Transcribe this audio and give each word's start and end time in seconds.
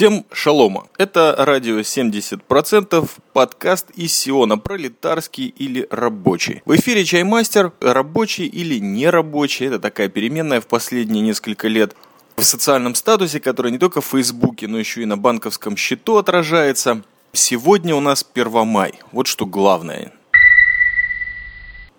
Всем 0.00 0.24
шалома. 0.32 0.86
Это 0.96 1.34
радио 1.36 1.80
70%, 1.80 3.06
подкаст 3.34 3.90
из 3.90 4.16
Сиона, 4.16 4.56
пролетарский 4.56 5.48
или 5.48 5.86
рабочий. 5.90 6.62
В 6.64 6.74
эфире 6.74 7.04
Чаймастер, 7.04 7.72
рабочий 7.82 8.46
или 8.46 8.78
нерабочий. 8.78 9.66
Это 9.66 9.78
такая 9.78 10.08
переменная 10.08 10.62
в 10.62 10.68
последние 10.68 11.22
несколько 11.22 11.68
лет 11.68 11.94
в 12.36 12.44
социальном 12.44 12.94
статусе, 12.94 13.40
который 13.40 13.72
не 13.72 13.78
только 13.78 14.00
в 14.00 14.06
Фейсбуке, 14.06 14.68
но 14.68 14.78
еще 14.78 15.02
и 15.02 15.04
на 15.04 15.18
банковском 15.18 15.76
счету 15.76 16.16
отражается. 16.16 17.02
Сегодня 17.34 17.94
у 17.94 18.00
нас 18.00 18.24
Первомай. 18.24 18.94
Вот 19.12 19.26
что 19.26 19.44
главное. 19.44 20.14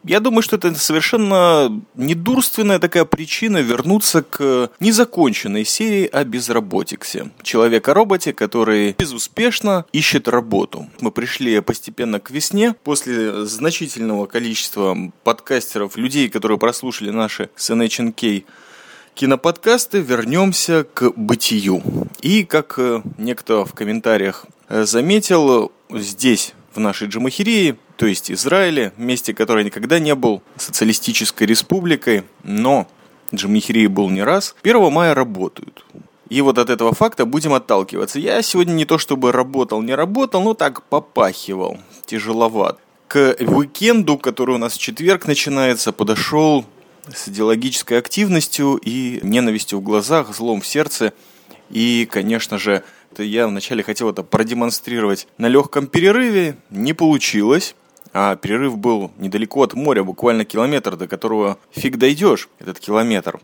Я 0.04 0.20
думаю, 0.20 0.42
что 0.42 0.56
это 0.56 0.74
совершенно 0.76 1.82
недурственная 1.96 2.80
такая 2.80 3.06
причина 3.06 3.58
вернуться 3.58 4.24
к 4.24 4.72
незаконченной 4.80 5.64
серии 5.64 6.08
о 6.08 6.24
безработиксе. 6.24 7.32
Человек-роботе, 7.44 8.34
который 8.34 8.96
безуспешно 8.98 9.86
ищет 9.92 10.28
работу. 10.28 10.90
Мы 11.02 11.12
пришли 11.12 11.60
постепенно 11.62 12.20
к 12.20 12.32
весне. 12.32 12.76
После 12.84 13.46
значительного 13.46 14.26
количества 14.26 14.98
подкастеров, 15.24 15.98
людей, 15.98 16.30
которые 16.30 16.58
прослушали 16.58 17.12
наши 17.12 17.50
с 17.56 17.70
NHNK 17.70 18.46
киноподкасты, 19.14 20.00
вернемся 20.00 20.84
к 20.84 21.12
бытию. 21.16 21.84
И, 22.22 22.44
как 22.44 22.76
э, 22.78 23.02
некто 23.18 23.66
в 23.66 23.74
комментариях 23.74 24.46
э, 24.70 24.86
заметил, 24.86 25.72
здесь, 25.90 26.54
в 26.74 26.80
нашей 26.80 27.08
Джамахирии, 27.08 27.78
то 27.98 28.06
есть 28.06 28.32
Израиле, 28.32 28.94
месте, 28.98 29.34
которое 29.34 29.64
никогда 29.64 30.00
не 30.00 30.16
был 30.16 30.42
социалистической 30.58 31.48
республикой, 31.48 32.24
но 32.44 32.88
Джамахирии 33.34 33.88
был 33.88 34.10
не 34.10 34.24
раз, 34.24 34.56
1 34.64 34.92
мая 34.92 35.14
работают. 35.14 35.86
И 36.30 36.40
вот 36.40 36.58
от 36.58 36.70
этого 36.70 36.94
факта 36.94 37.26
будем 37.26 37.54
отталкиваться. 37.54 38.18
Я 38.18 38.42
сегодня 38.42 38.72
не 38.72 38.86
то 38.86 38.98
чтобы 38.98 39.34
работал, 39.34 39.82
не 39.82 39.94
работал, 39.94 40.42
но 40.42 40.54
так 40.54 40.84
попахивал. 40.84 41.78
Тяжеловат. 42.06 42.80
К 43.10 43.36
уикенду, 43.40 44.18
который 44.18 44.56
у 44.56 44.58
нас 44.58 44.74
в 44.74 44.78
четверг 44.78 45.28
начинается, 45.28 45.92
подошел 45.92 46.66
с 47.14 47.28
идеологической 47.28 47.98
активностью 47.98 48.78
и 48.78 49.20
ненавистью 49.24 49.80
в 49.80 49.84
глазах, 49.84 50.34
злом 50.34 50.62
в 50.62 50.68
сердце. 50.68 51.12
И, 51.70 52.08
конечно 52.10 52.58
же, 52.58 52.84
я 53.20 53.48
вначале 53.48 53.84
хотел 53.84 54.10
это 54.10 54.24
продемонстрировать 54.24 55.28
на 55.38 55.48
легком 55.48 55.88
перерыве, 55.88 56.58
не 56.70 56.94
получилось. 56.94 57.76
А 58.14 58.36
перерыв 58.36 58.78
был 58.78 59.12
недалеко 59.18 59.64
от 59.64 59.74
моря, 59.74 60.04
буквально 60.04 60.44
километр, 60.44 60.98
до 60.98 61.08
которого 61.08 61.58
фиг 61.72 61.98
дойдешь, 61.98 62.50
этот 62.60 62.80
километр. 62.80 63.40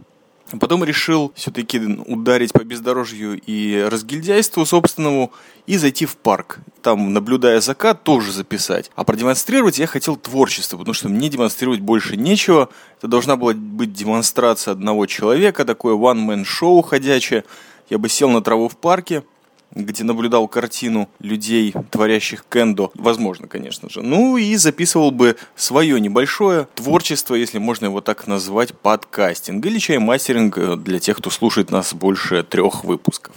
Потом 0.60 0.84
решил 0.84 1.34
все-таки 1.36 1.78
ударить 1.80 2.54
по 2.54 2.64
бездорожью 2.64 3.40
и 3.46 3.82
разгильдяйству 3.82 4.66
собственному 4.66 5.34
и 5.66 5.78
зайти 5.78 6.06
в 6.06 6.16
парк. 6.16 6.60
Там, 6.82 7.14
наблюдая 7.14 7.60
закат, 7.60 8.04
тоже 8.04 8.32
записать. 8.32 8.90
А 8.96 9.04
продемонстрировать 9.04 9.78
я 9.78 9.88
хотел 9.88 10.16
творчество, 10.16 10.78
потому 10.78 10.94
что 10.94 11.10
мне 11.10 11.28
демонстрировать 11.28 11.82
больше 11.82 12.16
нечего. 12.16 12.70
Это 12.98 13.08
должна 13.08 13.36
была 13.36 13.54
быть 13.54 13.92
демонстрация 13.92 14.72
одного 14.72 15.06
человека, 15.06 15.66
такое 15.66 15.96
one-man-шоу 15.96 16.82
ходячее. 16.82 17.44
Я 17.90 17.98
бы 17.98 18.08
сел 18.08 18.30
на 18.30 18.42
траву 18.42 18.70
в 18.70 18.78
парке, 18.78 19.24
где 19.72 20.04
наблюдал 20.04 20.48
картину 20.48 21.10
людей, 21.20 21.74
творящих 21.92 22.46
кендо, 22.50 22.92
возможно, 22.96 23.48
конечно 23.48 23.90
же. 23.90 24.02
Ну 24.02 24.38
и 24.38 24.56
записывал 24.56 25.12
бы 25.12 25.36
свое 25.56 26.00
небольшое 26.00 26.68
творчество, 26.76 27.36
если 27.36 27.60
можно 27.60 27.86
его 27.86 28.02
так 28.02 28.28
назвать, 28.28 28.74
подкастинг 28.74 29.66
или 29.66 29.80
чаймастеринг 29.80 30.84
для 30.84 31.00
тех, 31.00 31.18
кто 31.18 31.30
слушает 31.30 31.72
нас 31.72 31.94
больше 31.94 32.44
трех 32.44 32.84
выпусков. 32.84 33.36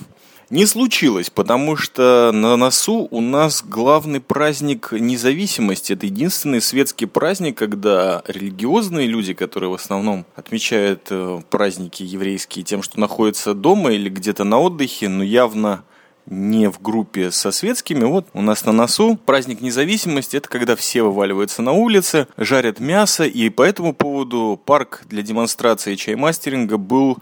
Не 0.51 0.67
случилось, 0.67 1.31
потому 1.31 1.77
что 1.77 2.33
на 2.35 2.57
носу 2.57 3.07
у 3.13 3.21
нас 3.21 3.63
главный 3.63 4.21
праздник 4.21 4.89
независимости. 4.91 5.93
Это 5.93 6.07
единственный 6.07 6.61
светский 6.61 7.07
праздник, 7.07 7.57
когда 7.57 8.25
религиозные 8.27 9.07
люди, 9.07 9.33
которые 9.33 9.71
в 9.71 9.75
основном 9.75 10.27
отмечают 10.35 11.07
э, 11.11 11.41
праздники 11.51 12.03
еврейские 12.03 12.65
тем, 12.65 12.83
что 12.83 12.99
находятся 12.99 13.55
дома 13.55 13.93
или 13.93 14.09
где-то 14.09 14.43
на 14.43 14.59
отдыхе, 14.59 15.09
но 15.09 15.23
явно 15.23 15.85
не 16.27 16.71
в 16.71 16.81
группе 16.81 17.31
со 17.31 17.51
светскими. 17.51 18.05
Вот 18.05 18.27
у 18.33 18.43
нас 18.43 18.65
на 18.65 18.73
носу 18.73 19.17
праздник 19.17 19.61
независимости. 19.61 20.37
Это 20.37 20.49
когда 20.49 20.77
все 20.77 21.03
вываливаются 21.03 21.63
на 21.63 21.73
улице, 21.73 22.29
жарят 22.37 22.81
мясо. 22.81 23.25
И 23.25 23.49
по 23.49 23.63
этому 23.63 23.95
поводу 23.95 24.61
парк 24.65 25.03
для 25.07 25.23
демонстрации 25.23 25.97
чаймастеринга 25.97 26.77
был 26.79 27.19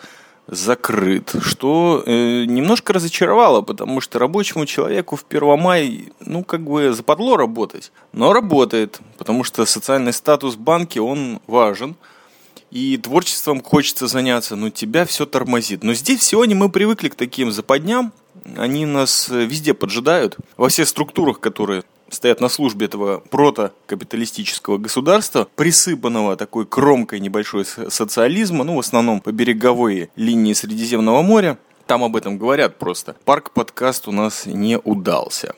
закрыт, 0.48 1.34
что 1.42 2.02
э, 2.06 2.44
немножко 2.46 2.94
разочаровало, 2.94 3.60
потому 3.60 4.00
что 4.00 4.18
рабочему 4.18 4.64
человеку 4.64 5.14
в 5.14 5.24
Первомай, 5.24 6.10
ну, 6.20 6.42
как 6.42 6.64
бы 6.64 6.92
западло 6.94 7.36
работать, 7.36 7.92
но 8.12 8.32
работает, 8.32 9.00
потому 9.18 9.44
что 9.44 9.66
социальный 9.66 10.14
статус 10.14 10.56
банки, 10.56 10.98
он 10.98 11.40
важен, 11.46 11.96
и 12.70 12.96
творчеством 12.96 13.62
хочется 13.62 14.06
заняться, 14.06 14.56
но 14.56 14.70
тебя 14.70 15.04
все 15.04 15.26
тормозит. 15.26 15.82
Но 15.82 15.94
здесь 15.94 16.22
сегодня 16.22 16.56
мы 16.56 16.70
привыкли 16.70 17.08
к 17.08 17.14
таким 17.14 17.50
западням, 17.50 18.12
они 18.56 18.86
нас 18.86 19.28
э, 19.30 19.44
везде 19.44 19.74
поджидают, 19.74 20.36
во 20.56 20.68
всех 20.68 20.88
структурах, 20.88 21.40
которые 21.40 21.84
стоят 22.10 22.40
на 22.40 22.48
службе 22.48 22.86
этого 22.86 23.20
протокапиталистического 23.30 24.78
государства, 24.78 25.48
присыпанного 25.56 26.36
такой 26.36 26.66
кромкой 26.66 27.20
небольшой 27.20 27.64
социализма, 27.64 28.64
ну, 28.64 28.76
в 28.76 28.80
основном 28.80 29.20
по 29.20 29.32
береговой 29.32 30.10
линии 30.16 30.52
Средиземного 30.52 31.22
моря. 31.22 31.58
Там 31.86 32.04
об 32.04 32.16
этом 32.16 32.38
говорят 32.38 32.78
просто. 32.78 33.16
Парк-подкаст 33.24 34.08
у 34.08 34.12
нас 34.12 34.46
не 34.46 34.78
удался 34.78 35.54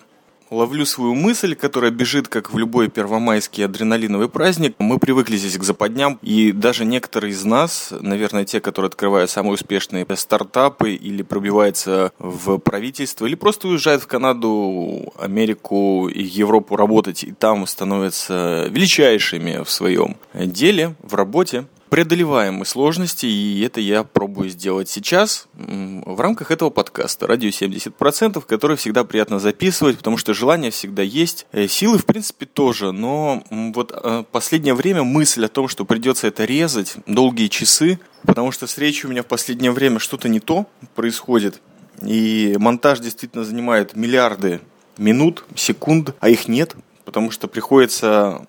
ловлю 0.50 0.84
свою 0.84 1.14
мысль, 1.14 1.54
которая 1.54 1.90
бежит, 1.90 2.28
как 2.28 2.52
в 2.52 2.58
любой 2.58 2.88
первомайский 2.88 3.64
адреналиновый 3.64 4.28
праздник. 4.28 4.74
Мы 4.78 4.98
привыкли 4.98 5.36
здесь 5.36 5.56
к 5.56 5.62
западням, 5.62 6.18
и 6.22 6.52
даже 6.52 6.84
некоторые 6.84 7.32
из 7.32 7.44
нас, 7.44 7.92
наверное, 8.00 8.44
те, 8.44 8.60
которые 8.60 8.88
открывают 8.88 9.30
самые 9.30 9.54
успешные 9.54 10.06
стартапы 10.16 10.92
или 10.92 11.22
пробиваются 11.22 12.12
в 12.18 12.58
правительство, 12.58 13.26
или 13.26 13.34
просто 13.34 13.68
уезжают 13.68 14.02
в 14.02 14.06
Канаду, 14.06 15.12
Америку 15.18 16.08
и 16.08 16.22
Европу 16.22 16.76
работать, 16.76 17.24
и 17.24 17.32
там 17.32 17.66
становятся 17.66 18.66
величайшими 18.70 19.62
в 19.62 19.70
своем 19.70 20.16
деле, 20.34 20.94
в 21.02 21.14
работе, 21.14 21.66
преодолеваем 21.90 22.54
мы 22.54 22.64
сложности, 22.64 23.26
и 23.26 23.60
это 23.62 23.80
я 23.80 24.04
пробую 24.04 24.48
сделать 24.48 24.88
сейчас 24.88 25.48
в 25.54 26.20
рамках 26.20 26.52
этого 26.52 26.70
подкаста. 26.70 27.26
«Радио 27.26 27.48
70%», 27.48 28.40
который 28.46 28.76
всегда 28.76 29.04
приятно 29.04 29.40
записывать, 29.40 29.98
потому 29.98 30.16
что 30.16 30.32
желание 30.32 30.70
всегда 30.70 31.02
есть, 31.02 31.46
э, 31.52 31.66
силы, 31.66 31.98
в 31.98 32.06
принципе, 32.06 32.46
тоже, 32.46 32.92
но 32.92 33.42
вот 33.50 33.92
э, 33.92 34.24
последнее 34.30 34.74
время 34.74 35.02
мысль 35.02 35.44
о 35.44 35.48
том, 35.48 35.66
что 35.66 35.84
придется 35.84 36.28
это 36.28 36.44
резать 36.44 36.94
долгие 37.06 37.48
часы, 37.48 37.98
потому 38.22 38.52
что 38.52 38.68
с 38.68 38.78
речью 38.78 39.08
у 39.08 39.12
меня 39.12 39.24
в 39.24 39.26
последнее 39.26 39.72
время 39.72 39.98
что-то 39.98 40.28
не 40.28 40.40
то 40.40 40.66
происходит, 40.94 41.60
и 42.02 42.56
монтаж 42.58 43.00
действительно 43.00 43.44
занимает 43.44 43.96
миллиарды 43.96 44.60
минут, 44.96 45.44
секунд, 45.56 46.14
а 46.20 46.28
их 46.28 46.46
нет, 46.46 46.76
потому 47.04 47.32
что 47.32 47.48
приходится 47.48 48.46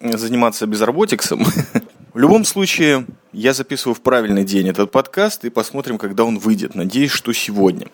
заниматься 0.00 0.66
безработиксом, 0.66 1.44
В 2.14 2.18
любом 2.20 2.44
случае, 2.44 3.06
я 3.32 3.52
записываю 3.52 3.96
в 3.96 4.00
правильный 4.00 4.44
день 4.44 4.68
этот 4.68 4.92
подкаст 4.92 5.44
и 5.44 5.50
посмотрим, 5.50 5.98
когда 5.98 6.22
он 6.22 6.38
выйдет. 6.38 6.76
Надеюсь, 6.76 7.10
что 7.10 7.32
сегодня. 7.32 7.88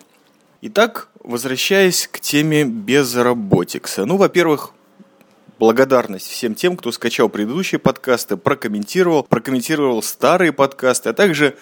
Итак, 0.61 1.09
возвращаясь 1.23 2.07
к 2.07 2.19
теме 2.19 2.63
безработикса. 2.63 4.05
Ну, 4.05 4.17
во-первых, 4.17 4.73
благодарность 5.57 6.27
всем 6.27 6.53
тем, 6.53 6.77
кто 6.77 6.91
скачал 6.91 7.29
предыдущие 7.29 7.79
подкасты, 7.79 8.37
прокомментировал, 8.37 9.23
прокомментировал 9.23 10.03
старые 10.03 10.53
подкасты, 10.53 11.09
а 11.09 11.13
также 11.13 11.57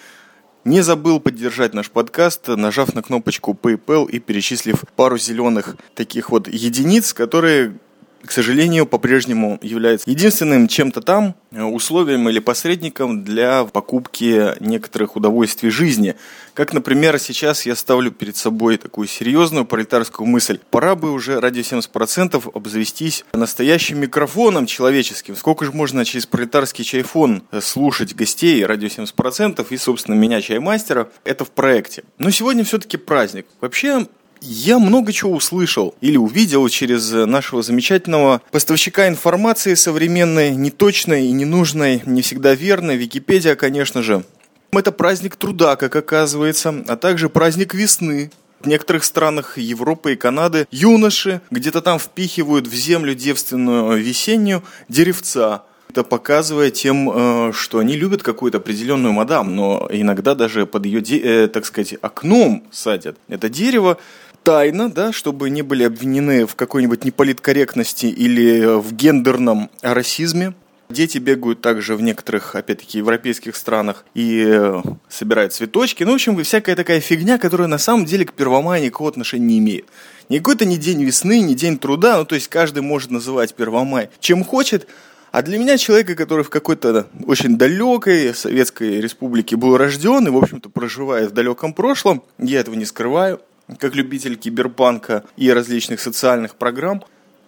не 0.66 0.82
забыл 0.82 1.18
поддержать 1.18 1.72
наш 1.72 1.90
подкаст, 1.90 2.48
нажав 2.48 2.94
на 2.94 3.02
кнопочку 3.02 3.58
PayPal 3.58 4.06
и 4.10 4.18
перечислив 4.18 4.84
пару 4.96 5.16
зеленых 5.16 5.76
таких 5.94 6.28
вот 6.28 6.46
единиц, 6.46 7.14
которые 7.14 7.78
к 8.24 8.32
сожалению, 8.32 8.86
по-прежнему 8.86 9.58
является 9.62 10.08
единственным 10.08 10.68
чем-то 10.68 11.00
там, 11.00 11.34
э, 11.52 11.62
условием 11.62 12.28
или 12.28 12.38
посредником 12.38 13.24
для 13.24 13.64
покупки 13.64 14.54
некоторых 14.60 15.16
удовольствий 15.16 15.70
жизни. 15.70 16.16
Как, 16.54 16.72
например, 16.74 17.18
сейчас 17.18 17.64
я 17.64 17.74
ставлю 17.74 18.10
перед 18.10 18.36
собой 18.36 18.76
такую 18.76 19.08
серьезную 19.08 19.64
пролетарскую 19.64 20.26
мысль. 20.26 20.58
Пора 20.70 20.94
бы 20.94 21.12
уже 21.12 21.40
ради 21.40 21.60
70% 21.60 22.50
обзавестись 22.54 23.24
настоящим 23.32 24.00
микрофоном 24.00 24.66
человеческим. 24.66 25.36
Сколько 25.36 25.64
же 25.64 25.72
можно 25.72 26.04
через 26.04 26.26
пролетарский 26.26 26.84
чайфон 26.84 27.42
э, 27.50 27.60
слушать 27.60 28.14
гостей 28.14 28.64
радио 28.64 28.88
70% 28.88 29.66
и, 29.70 29.76
собственно, 29.76 30.14
меня, 30.14 30.42
чаймастера. 30.42 31.10
Это 31.24 31.44
в 31.44 31.50
проекте. 31.50 32.04
Но 32.18 32.30
сегодня 32.30 32.64
все-таки 32.64 32.96
праздник. 32.96 33.46
Вообще, 33.60 34.06
я 34.40 34.78
много 34.78 35.12
чего 35.12 35.32
услышал 35.32 35.94
или 36.00 36.16
увидел 36.16 36.68
через 36.68 37.10
нашего 37.10 37.62
замечательного 37.62 38.42
поставщика 38.50 39.08
информации 39.08 39.74
современной, 39.74 40.50
неточной 40.50 41.26
и 41.26 41.32
ненужной, 41.32 42.02
не 42.06 42.22
всегда 42.22 42.54
верной, 42.54 42.96
Википедия, 42.96 43.54
конечно 43.54 44.02
же. 44.02 44.24
Это 44.72 44.92
праздник 44.92 45.36
труда, 45.36 45.76
как 45.76 45.96
оказывается, 45.96 46.84
а 46.86 46.96
также 46.96 47.28
праздник 47.28 47.74
весны, 47.74 48.30
В 48.60 48.66
некоторых 48.66 49.04
странах 49.04 49.56
Европы 49.56 50.12
и 50.12 50.16
Канады 50.16 50.66
юноши 50.70 51.40
где-то 51.50 51.80
там 51.80 51.98
впихивают 51.98 52.66
в 52.66 52.74
землю 52.74 53.14
девственную 53.14 53.96
весеннюю 54.02 54.62
деревца, 54.88 55.64
это 55.90 56.04
показывает 56.04 56.74
тем, 56.74 57.10
э, 57.10 57.52
что 57.52 57.80
они 57.80 57.96
любят 57.96 58.22
какую-то 58.22 58.58
определенную 58.58 59.12
мадам, 59.12 59.56
но 59.56 59.88
иногда 59.90 60.36
даже 60.36 60.64
под 60.64 60.86
ее, 60.86 61.00
э, 61.00 61.48
так 61.48 61.66
сказать, 61.66 61.96
окном 62.00 62.62
садят. 62.70 63.16
Это 63.26 63.48
дерево 63.48 63.98
тайно, 64.42 64.90
да, 64.90 65.12
чтобы 65.12 65.50
не 65.50 65.62
были 65.62 65.84
обвинены 65.84 66.46
в 66.46 66.54
какой-нибудь 66.54 67.04
неполиткорректности 67.04 68.06
или 68.06 68.78
в 68.80 68.92
гендерном 68.92 69.70
расизме. 69.82 70.54
Дети 70.88 71.18
бегают 71.18 71.60
также 71.60 71.94
в 71.94 72.02
некоторых, 72.02 72.56
опять-таки, 72.56 72.98
европейских 72.98 73.54
странах 73.54 74.04
и 74.14 74.44
э, 74.44 74.82
собирают 75.08 75.52
цветочки. 75.52 76.02
Ну, 76.02 76.10
в 76.10 76.14
общем, 76.14 76.42
всякая 76.42 76.74
такая 76.74 76.98
фигня, 76.98 77.38
которая 77.38 77.68
на 77.68 77.78
самом 77.78 78.06
деле 78.06 78.24
к 78.24 78.32
Первомаю 78.32 78.82
никакого 78.82 79.08
отношения 79.08 79.46
не 79.46 79.58
имеет. 79.58 79.84
Никакой 80.28 80.56
это 80.56 80.64
не 80.64 80.76
день 80.76 81.04
весны, 81.04 81.40
не 81.42 81.54
день 81.54 81.78
труда, 81.78 82.18
ну, 82.18 82.24
то 82.24 82.34
есть 82.34 82.48
каждый 82.48 82.82
может 82.82 83.12
называть 83.12 83.54
Первомай 83.54 84.10
чем 84.18 84.42
хочет, 84.42 84.88
а 85.30 85.42
для 85.42 85.58
меня 85.58 85.78
человека, 85.78 86.16
который 86.16 86.44
в 86.44 86.50
какой-то 86.50 87.06
очень 87.24 87.56
далекой 87.56 88.34
Советской 88.34 89.00
Республике 89.00 89.56
был 89.56 89.76
рожден 89.76 90.26
и, 90.26 90.30
в 90.30 90.36
общем-то, 90.36 90.70
проживает 90.70 91.30
в 91.30 91.34
далеком 91.34 91.72
прошлом, 91.72 92.24
я 92.38 92.60
этого 92.60 92.74
не 92.74 92.84
скрываю, 92.84 93.40
как 93.78 93.94
любитель 93.94 94.36
киберпанка 94.36 95.24
и 95.36 95.50
различных 95.52 96.00
социальных 96.00 96.56
программ, 96.56 97.02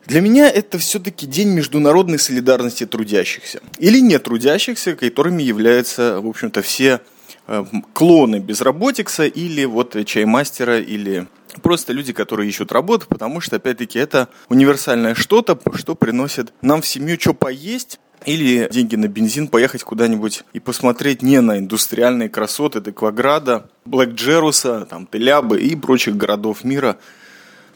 для 0.06 0.20
меня 0.20 0.50
это 0.50 0.78
все-таки 0.78 1.26
день 1.26 1.50
международной 1.50 2.19
солидарности 2.19 2.86
трудящихся. 2.86 3.60
Или 3.78 4.00
не 4.00 4.19
трудящихся, 4.19 4.96
которыми 4.96 5.42
являются, 5.42 6.20
в 6.20 6.26
общем-то, 6.26 6.60
все 6.62 7.00
э, 7.46 7.64
клоны 7.92 8.40
безработикса 8.40 9.26
или 9.26 9.64
вот 9.64 9.96
чаймастера 10.06 10.80
или 10.80 11.28
Просто 11.60 11.92
люди, 11.92 12.14
которые 12.14 12.48
ищут 12.48 12.72
работу, 12.72 13.06
потому 13.08 13.40
что, 13.40 13.56
опять-таки, 13.56 13.98
это 13.98 14.28
универсальное 14.48 15.14
что-то, 15.14 15.58
что 15.75 15.94
приносит 15.94 16.52
нам 16.62 16.80
в 16.80 16.86
семью 16.86 17.18
что 17.20 17.34
поесть, 17.34 18.00
или 18.24 18.69
деньги 18.70 18.96
на 18.96 19.08
бензин 19.08 19.48
поехать 19.48 19.82
куда-нибудь 19.82 20.44
и 20.52 20.60
посмотреть 20.60 21.22
не 21.22 21.40
на 21.40 21.58
индустриальные 21.58 22.28
красоты 22.28 22.80
Декваграда, 22.80 23.69
Блэк 23.84 24.14
Джеруса, 24.14 24.86
там, 24.88 25.06
Телябы 25.06 25.60
и 25.60 25.76
прочих 25.76 26.16
городов 26.16 26.64
мира, 26.64 26.98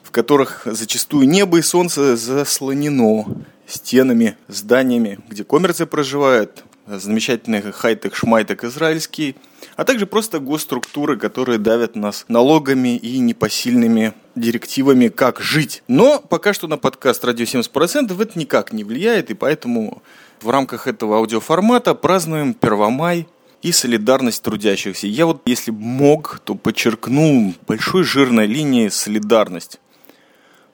в 0.03 0.11
которых 0.11 0.63
зачастую 0.65 1.29
небо 1.29 1.59
и 1.59 1.63
солнце 1.63 2.17
заслонено 2.17 3.27
стенами, 3.67 4.37
зданиями, 4.49 5.19
где 5.29 5.45
коммерция 5.45 5.87
проживает, 5.87 6.65
замечательный 6.87 7.63
хай-тек, 7.73 8.15
шмайтек 8.15 8.65
израильский– 8.65 9.37
а 9.77 9.85
также 9.85 10.07
просто 10.07 10.41
госструктуры, 10.41 11.17
которые 11.19 11.59
давят 11.59 11.97
нас 11.97 12.25
налогами 12.29 12.97
и 12.97 13.19
непосильными 13.19 14.15
директивами, 14.37 15.09
как 15.09 15.41
жить. 15.41 15.83
Но 15.89 16.21
пока 16.21 16.53
что 16.53 16.69
на 16.69 16.79
подкаст 16.79 17.25
«Радио 17.25 17.45
70%» 17.45 18.23
это 18.23 18.39
никак 18.39 18.73
не 18.73 18.85
влияет, 18.85 19.31
и 19.31 19.35
поэтому 19.35 20.03
в 20.41 20.51
рамках 20.51 20.87
этого 20.87 21.17
аудиоформата 21.17 21.95
празднуем 21.95 22.55
Первомай 22.55 23.27
и 23.63 23.73
солидарность 23.73 24.43
трудящихся. 24.43 25.07
Я 25.07 25.27
вот, 25.27 25.43
если 25.47 25.71
мог, 25.71 26.41
то 26.45 26.55
подчеркнул 26.55 27.55
большой 27.67 28.05
жирной 28.05 28.47
линией 28.47 28.91
солидарность. 28.91 29.81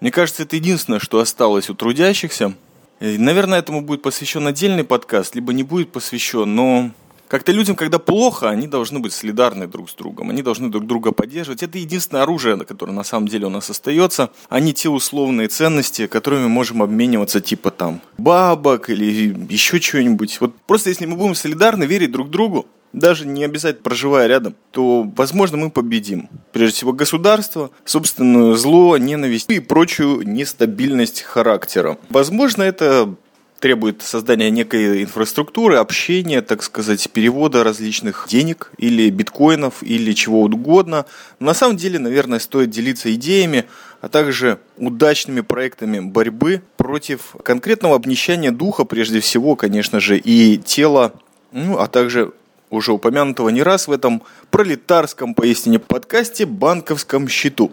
Мне 0.00 0.10
кажется, 0.10 0.42
это 0.42 0.56
единственное, 0.56 0.98
что 0.98 1.20
осталось 1.20 1.70
у 1.70 1.74
трудящихся. 1.74 2.54
И, 3.00 3.18
наверное, 3.18 3.60
этому 3.60 3.80
будет 3.82 4.02
посвящен 4.02 4.46
отдельный 4.46 4.84
подкаст, 4.84 5.34
либо 5.34 5.52
не 5.52 5.62
будет 5.62 5.90
посвящен, 5.92 6.54
но 6.54 6.90
как-то 7.32 7.50
людям, 7.50 7.76
когда 7.76 7.98
плохо, 7.98 8.50
они 8.50 8.66
должны 8.66 8.98
быть 8.98 9.14
солидарны 9.14 9.66
друг 9.66 9.88
с 9.88 9.94
другом, 9.94 10.28
они 10.28 10.42
должны 10.42 10.68
друг 10.68 10.86
друга 10.86 11.12
поддерживать. 11.12 11.62
Это 11.62 11.78
единственное 11.78 12.24
оружие, 12.24 12.58
которое 12.58 12.92
на 12.92 13.04
самом 13.04 13.26
деле 13.26 13.46
у 13.46 13.48
нас 13.48 13.70
остается, 13.70 14.28
а 14.50 14.60
не 14.60 14.74
те 14.74 14.90
условные 14.90 15.48
ценности, 15.48 16.08
которыми 16.08 16.42
мы 16.42 16.48
можем 16.50 16.82
обмениваться, 16.82 17.40
типа 17.40 17.70
там 17.70 18.02
бабок 18.18 18.90
или 18.90 19.34
еще 19.48 19.80
чего-нибудь. 19.80 20.42
Вот 20.42 20.54
просто 20.66 20.90
если 20.90 21.06
мы 21.06 21.16
будем 21.16 21.34
солидарны, 21.34 21.84
верить 21.84 22.12
друг 22.12 22.28
другу, 22.28 22.66
даже 22.92 23.26
не 23.26 23.44
обязательно 23.44 23.82
проживая 23.82 24.26
рядом, 24.26 24.54
то, 24.70 25.10
возможно, 25.16 25.56
мы 25.56 25.70
победим. 25.70 26.28
Прежде 26.52 26.76
всего, 26.76 26.92
государство, 26.92 27.70
собственное 27.86 28.56
зло, 28.56 28.98
ненависть 28.98 29.48
и 29.48 29.58
прочую 29.58 30.28
нестабильность 30.28 31.22
характера. 31.22 31.96
Возможно, 32.10 32.62
это 32.62 33.14
требует 33.62 34.02
создания 34.02 34.50
некой 34.50 35.04
инфраструктуры, 35.04 35.76
общения, 35.76 36.42
так 36.42 36.64
сказать, 36.64 37.08
перевода 37.12 37.62
различных 37.62 38.26
денег 38.28 38.72
или 38.76 39.08
биткоинов 39.08 39.84
или 39.84 40.12
чего 40.14 40.42
угодно. 40.42 41.06
Но 41.38 41.46
на 41.46 41.54
самом 41.54 41.76
деле, 41.76 42.00
наверное, 42.00 42.40
стоит 42.40 42.70
делиться 42.70 43.14
идеями, 43.14 43.66
а 44.00 44.08
также 44.08 44.58
удачными 44.78 45.42
проектами 45.42 46.00
борьбы 46.00 46.60
против 46.76 47.36
конкретного 47.44 47.94
обнищания 47.94 48.50
духа, 48.50 48.82
прежде 48.84 49.20
всего, 49.20 49.54
конечно 49.54 50.00
же, 50.00 50.18
и 50.18 50.58
тела, 50.58 51.12
ну, 51.52 51.78
а 51.78 51.86
также 51.86 52.32
уже 52.68 52.92
упомянутого 52.92 53.50
не 53.50 53.62
раз 53.62 53.86
в 53.86 53.92
этом 53.92 54.24
пролетарском 54.50 55.34
поистине 55.34 55.78
подкасте 55.78 56.46
«Банковском 56.46 57.28
счету». 57.28 57.70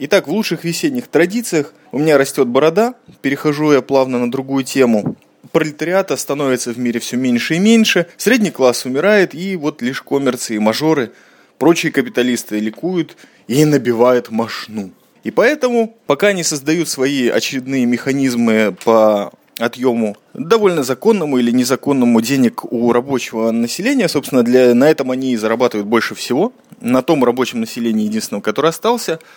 Итак, 0.00 0.28
в 0.28 0.30
лучших 0.30 0.62
весенних 0.62 1.08
традициях 1.08 1.74
у 1.90 1.98
меня 1.98 2.18
растет 2.18 2.46
борода, 2.46 2.94
перехожу 3.20 3.72
я 3.72 3.82
плавно 3.82 4.20
на 4.20 4.30
другую 4.30 4.62
тему. 4.62 5.16
Пролетариата 5.50 6.16
становится 6.16 6.72
в 6.72 6.78
мире 6.78 7.00
все 7.00 7.16
меньше 7.16 7.56
и 7.56 7.58
меньше, 7.58 8.06
средний 8.16 8.52
класс 8.52 8.86
умирает, 8.86 9.34
и 9.34 9.56
вот 9.56 9.82
лишь 9.82 10.02
коммерции 10.02 10.54
и 10.54 10.60
мажоры, 10.60 11.10
прочие 11.58 11.90
капиталисты 11.90 12.60
ликуют 12.60 13.16
и 13.48 13.64
набивают 13.64 14.30
мошну. 14.30 14.92
И 15.24 15.32
поэтому, 15.32 15.96
пока 16.06 16.28
они 16.28 16.44
создают 16.44 16.88
свои 16.88 17.28
очередные 17.28 17.84
механизмы 17.84 18.76
по 18.84 19.32
отъему 19.58 20.16
довольно 20.32 20.84
законному 20.84 21.38
или 21.38 21.50
незаконному 21.50 22.20
денег 22.20 22.64
у 22.72 22.92
рабочего 22.92 23.50
населения. 23.50 24.08
Собственно, 24.08 24.44
для, 24.44 24.72
на 24.76 24.88
этом 24.88 25.10
они 25.10 25.32
и 25.32 25.36
зарабатывают 25.36 25.88
больше 25.88 26.14
всего. 26.14 26.52
На 26.80 27.02
том 27.02 27.24
рабочем 27.24 27.58
населении 27.58 28.04
единственном, 28.04 28.42
который 28.42 28.70
остался– 28.70 29.18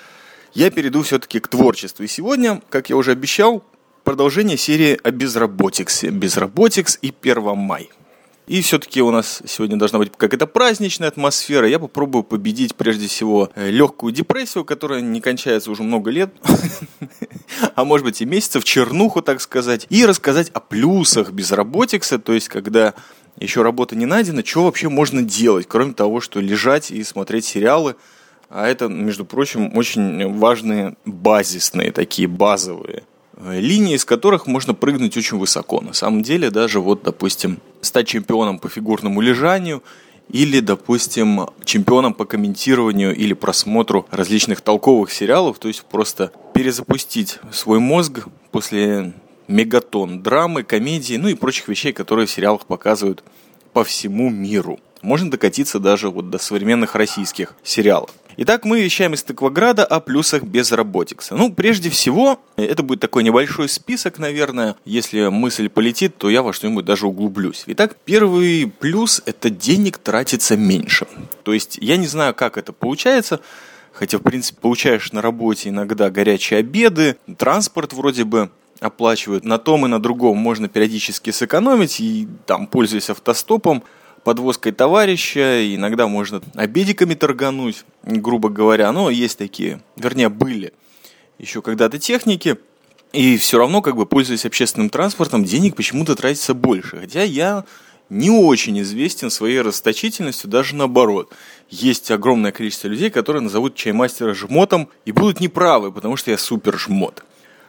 я 0.53 0.71
перейду 0.71 1.03
все-таки 1.03 1.39
к 1.39 1.48
творчеству. 1.48 2.03
И 2.03 2.07
сегодня, 2.07 2.62
как 2.69 2.89
я 2.89 2.95
уже 2.95 3.12
обещал, 3.12 3.63
продолжение 4.03 4.57
серии 4.57 5.00
о 5.03 5.12
безработиксе. 5.12 6.09
Безработикс 6.09 6.98
и 7.01 7.12
Первомай. 7.12 7.89
И 8.48 8.62
все-таки 8.62 9.01
у 9.01 9.12
нас 9.12 9.42
сегодня 9.45 9.77
должна 9.77 10.00
быть 10.00 10.12
какая-то 10.18 10.48
праздничная 10.48 11.07
атмосфера. 11.07 11.69
Я 11.69 11.80
попробую 11.80 12.24
победить 12.24 12.75
прежде 12.75 13.07
всего 13.07 13.50
э, 13.56 13.69
легкую 13.69 14.12
депрессию, 14.12 14.65
которая 14.65 15.00
не 15.00 15.22
кончается 15.22 15.72
уже 15.72 15.84
много 15.84 16.12
лет, 16.12 16.34
а 17.75 17.86
может 17.86 18.03
быть 18.03 18.22
и 18.22 18.25
месяцев, 18.25 18.63
чернуху, 18.65 19.22
так 19.22 19.39
сказать, 19.39 19.86
и 19.89 20.05
рассказать 20.05 20.50
о 20.50 20.60
плюсах 20.60 21.31
безработикса, 21.31 22.20
то 22.20 22.34
есть 22.34 22.50
когда 22.50 22.93
еще 23.39 23.62
работа 23.62 23.96
не 23.96 24.05
найдена, 24.05 24.43
что 24.43 24.65
вообще 24.65 24.89
можно 24.89 25.22
делать, 25.22 25.65
кроме 25.70 25.93
того, 25.93 26.20
что 26.20 26.41
лежать 26.41 26.91
и 26.91 27.03
смотреть 27.03 27.46
сериалы, 27.46 27.96
а 28.53 28.67
это, 28.67 28.89
между 28.89 29.24
прочим, 29.24 29.77
очень 29.77 30.38
важные 30.38 30.96
базисные, 31.05 31.93
такие 31.93 32.27
базовые 32.27 33.03
э, 33.38 33.60
линии, 33.62 33.96
из 33.96 34.03
которых 34.03 34.46
можно 34.46 34.74
прыгнуть 34.74 35.15
очень 35.15 35.38
высоко. 35.38 35.79
На 35.79 35.93
самом 35.93 36.22
деле, 36.22 36.51
даже 36.51 36.81
вот, 36.81 37.03
допустим, 37.03 37.60
стать 37.79 38.08
чемпионом 38.08 38.60
по 38.60 38.67
фигурному 38.67 39.22
лежанию 39.22 39.81
или, 40.27 40.60
допустим, 40.60 41.48
чемпионом 41.63 42.13
по 42.13 42.25
комментированию 42.25 43.15
или 43.15 43.34
просмотру 43.34 44.05
различных 44.12 44.60
толковых 44.60 45.12
сериалов, 45.12 45.58
то 45.58 45.70
есть 45.70 45.84
просто 45.86 46.34
перезапустить 46.53 47.39
свой 47.53 47.79
мозг 47.79 48.27
после 48.51 49.13
мегатон 49.48 50.22
драмы, 50.22 50.63
комедии, 50.63 51.15
ну 51.15 51.29
и 51.29 51.36
прочих 51.36 51.70
вещей, 51.70 51.93
которые 51.93 52.27
в 52.27 52.31
сериалах 52.31 52.65
показывают 52.65 53.24
по 53.72 53.86
всему 53.86 54.29
миру. 54.29 54.79
Можно 55.01 55.31
докатиться 55.31 55.79
даже 55.79 56.10
вот 56.10 56.29
до 56.29 56.38
современных 56.38 56.96
российских 56.96 57.55
сериалов. 57.63 58.12
Итак, 58.38 58.63
мы 58.63 58.81
вещаем 58.81 59.13
из 59.13 59.23
Тыкваграда 59.23 59.83
о 59.83 60.00
плюсах 60.00 60.43
безработикса. 60.43 61.35
Ну, 61.35 61.53
прежде 61.53 61.89
всего, 61.89 62.39
это 62.55 62.81
будет 62.81 63.01
такой 63.01 63.23
небольшой 63.23 63.67
список, 63.67 64.19
наверное. 64.19 64.75
Если 64.85 65.27
мысль 65.27 65.67
полетит, 65.67 66.17
то 66.17 66.29
я 66.29 66.41
во 66.41 66.53
что-нибудь 66.53 66.85
даже 66.85 67.07
углублюсь. 67.07 67.63
Итак, 67.67 67.97
первый 68.05 68.71
плюс– 68.79 69.21
это 69.25 69.50
денег 69.50 69.97
тратится 69.97 70.55
меньше. 70.55 71.07
То 71.43 71.53
есть, 71.53 71.77
я 71.81 71.97
не 71.97 72.07
знаю, 72.07 72.33
как 72.33 72.57
это 72.57 72.71
получается, 72.71 73.41
хотя, 73.91 74.17
в 74.17 74.21
принципе, 74.21 74.61
получаешь 74.61 75.11
на 75.11 75.21
работе 75.21 75.69
иногда 75.69 76.09
горячие 76.09 76.59
обеды, 76.59 77.17
транспорт 77.38 77.91
вроде 77.91 78.23
бы 78.23 78.50
оплачивают. 78.79 79.43
На 79.43 79.57
том 79.57 79.85
и 79.85 79.89
на 79.89 80.01
другом 80.01 80.38
можно 80.38 80.69
периодически 80.69 81.31
сэкономить, 81.31 82.00
и 82.00 82.27
там, 82.45 82.65
пользуясь 82.65 83.09
автостопом, 83.09 83.83
подвозкой 84.23 84.71
товарища, 84.71 85.75
иногда 85.75 86.07
можно 86.07 86.41
обедиками 86.55 87.13
торгануть, 87.13 87.83
грубо 88.03 88.49
говоря, 88.49 88.91
но 88.91 89.09
есть 89.09 89.37
такие, 89.37 89.81
вернее, 89.95 90.29
были 90.29 90.73
еще 91.37 91.61
когда-то 91.61 91.97
техники, 91.97 92.57
и 93.13 93.37
все 93.37 93.57
равно, 93.57 93.81
как 93.81 93.95
бы, 93.95 94.05
пользуясь 94.05 94.45
общественным 94.45 94.89
транспортом, 94.89 95.43
денег 95.43 95.75
почему-то 95.75 96.15
тратится 96.15 96.53
больше. 96.53 96.99
Хотя 96.99 97.23
я 97.23 97.65
не 98.09 98.29
очень 98.29 98.79
известен 98.81 99.29
своей 99.29 99.61
расточительностью, 99.61 100.49
даже 100.49 100.75
наоборот. 100.75 101.33
Есть 101.69 102.11
огромное 102.11 102.51
количество 102.51 102.87
людей, 102.87 103.09
которые 103.09 103.41
назовут 103.41 103.75
чаймастера 103.75 104.33
жмотом 104.33 104.89
и 105.05 105.11
будут 105.11 105.39
неправы, 105.39 105.91
потому 105.91 106.15
что 106.15 106.31
я 106.31 106.37
супер 106.37 106.77
жмот. 106.77 107.23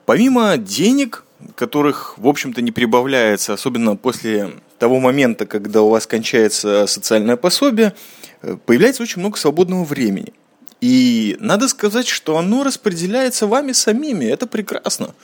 Помимо 0.06 0.56
денег, 0.56 1.25
которых, 1.54 2.18
в 2.18 2.26
общем-то, 2.26 2.62
не 2.62 2.73
прибавляется, 2.73 3.52
особенно 3.52 3.97
после 3.97 4.50
того 4.78 5.00
момента, 5.00 5.47
когда 5.47 5.82
у 5.82 5.90
вас 5.90 6.06
кончается 6.06 6.87
социальное 6.87 7.37
пособие, 7.37 7.94
э, 8.42 8.56
появляется 8.66 9.02
очень 9.02 9.21
много 9.21 9.38
свободного 9.38 9.85
времени. 9.85 10.32
И 10.80 11.37
надо 11.38 11.68
сказать, 11.68 12.09
что 12.09 12.37
оно 12.37 12.64
распределяется 12.64 13.47
вами 13.47 13.71
самими. 13.73 14.25
Это 14.25 14.49
прекрасно. 14.49 15.14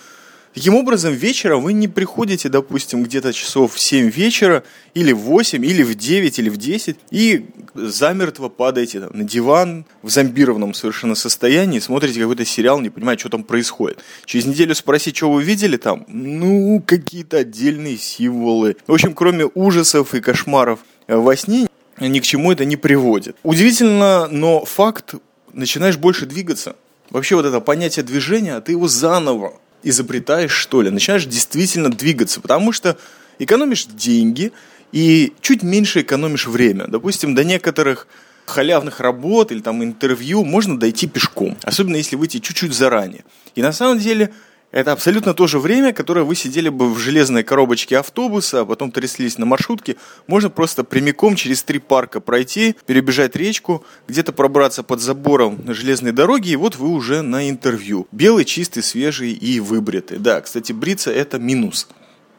Таким 0.58 0.74
образом, 0.74 1.14
вечером 1.14 1.62
вы 1.62 1.72
не 1.72 1.86
приходите, 1.86 2.48
допустим, 2.48 3.04
где-то 3.04 3.32
часов 3.32 3.74
в 3.74 3.78
7 3.78 4.10
вечера, 4.10 4.64
или 4.92 5.12
в 5.12 5.18
8, 5.18 5.64
или 5.64 5.84
в 5.84 5.94
9, 5.94 6.36
или 6.40 6.48
в 6.48 6.56
10, 6.56 6.96
и 7.12 7.46
замертво 7.76 8.48
падаете 8.48 8.98
там, 8.98 9.10
на 9.12 9.22
диван 9.22 9.84
в 10.02 10.10
зомбированном 10.10 10.74
совершенно 10.74 11.14
состоянии, 11.14 11.78
смотрите 11.78 12.18
какой-то 12.18 12.44
сериал, 12.44 12.80
не 12.80 12.90
понимаете, 12.90 13.20
что 13.20 13.28
там 13.28 13.44
происходит. 13.44 14.00
Через 14.24 14.46
неделю 14.46 14.74
спросить, 14.74 15.16
что 15.16 15.30
вы 15.30 15.44
видели 15.44 15.76
там, 15.76 16.04
ну, 16.08 16.82
какие-то 16.84 17.36
отдельные 17.36 17.96
символы. 17.96 18.76
В 18.88 18.92
общем, 18.92 19.14
кроме 19.14 19.44
ужасов 19.54 20.12
и 20.16 20.20
кошмаров 20.20 20.80
во 21.06 21.36
сне, 21.36 21.68
ни 22.00 22.18
к 22.18 22.24
чему 22.24 22.50
это 22.50 22.64
не 22.64 22.76
приводит. 22.76 23.36
Удивительно, 23.44 24.26
но 24.26 24.64
факт 24.64 25.14
начинаешь 25.52 25.98
больше 25.98 26.26
двигаться. 26.26 26.74
Вообще 27.10 27.36
вот 27.36 27.44
это 27.44 27.60
понятие 27.60 28.04
движения, 28.04 28.60
ты 28.60 28.72
его 28.72 28.88
заново 28.88 29.60
изобретаешь, 29.82 30.52
что 30.52 30.82
ли, 30.82 30.90
начинаешь 30.90 31.26
действительно 31.26 31.90
двигаться, 31.90 32.40
потому 32.40 32.72
что 32.72 32.98
экономишь 33.38 33.86
деньги 33.86 34.52
и 34.92 35.32
чуть 35.40 35.62
меньше 35.62 36.00
экономишь 36.00 36.46
время. 36.46 36.86
Допустим, 36.86 37.34
до 37.34 37.44
некоторых 37.44 38.06
халявных 38.46 39.00
работ 39.00 39.52
или 39.52 39.60
там 39.60 39.84
интервью 39.84 40.44
можно 40.44 40.78
дойти 40.78 41.06
пешком, 41.06 41.56
особенно 41.62 41.96
если 41.96 42.16
выйти 42.16 42.38
чуть-чуть 42.38 42.72
заранее. 42.72 43.24
И 43.54 43.62
на 43.62 43.72
самом 43.72 43.98
деле 43.98 44.32
это 44.70 44.92
абсолютно 44.92 45.32
то 45.32 45.46
же 45.46 45.58
время, 45.58 45.92
которое 45.94 46.24
вы 46.24 46.34
сидели 46.34 46.68
бы 46.68 46.92
в 46.92 46.98
железной 46.98 47.42
коробочке 47.42 47.98
автобуса, 47.98 48.60
а 48.60 48.64
потом 48.66 48.90
тряслись 48.90 49.38
на 49.38 49.46
маршрутке. 49.46 49.96
Можно 50.26 50.50
просто 50.50 50.84
прямиком 50.84 51.36
через 51.36 51.62
три 51.62 51.78
парка 51.78 52.20
пройти, 52.20 52.76
перебежать 52.86 53.34
речку, 53.34 53.84
где-то 54.08 54.32
пробраться 54.32 54.82
под 54.82 55.00
забором 55.00 55.58
железной 55.66 56.12
дороге, 56.12 56.52
и 56.52 56.56
вот 56.56 56.76
вы 56.76 56.88
уже 56.88 57.22
на 57.22 57.48
интервью. 57.48 58.06
Белый, 58.12 58.44
чистый, 58.44 58.82
свежий 58.82 59.32
и 59.32 59.58
выбритый. 59.60 60.18
Да, 60.18 60.40
кстати, 60.42 60.72
бриться 60.72 61.10
это 61.10 61.38
минус. 61.38 61.88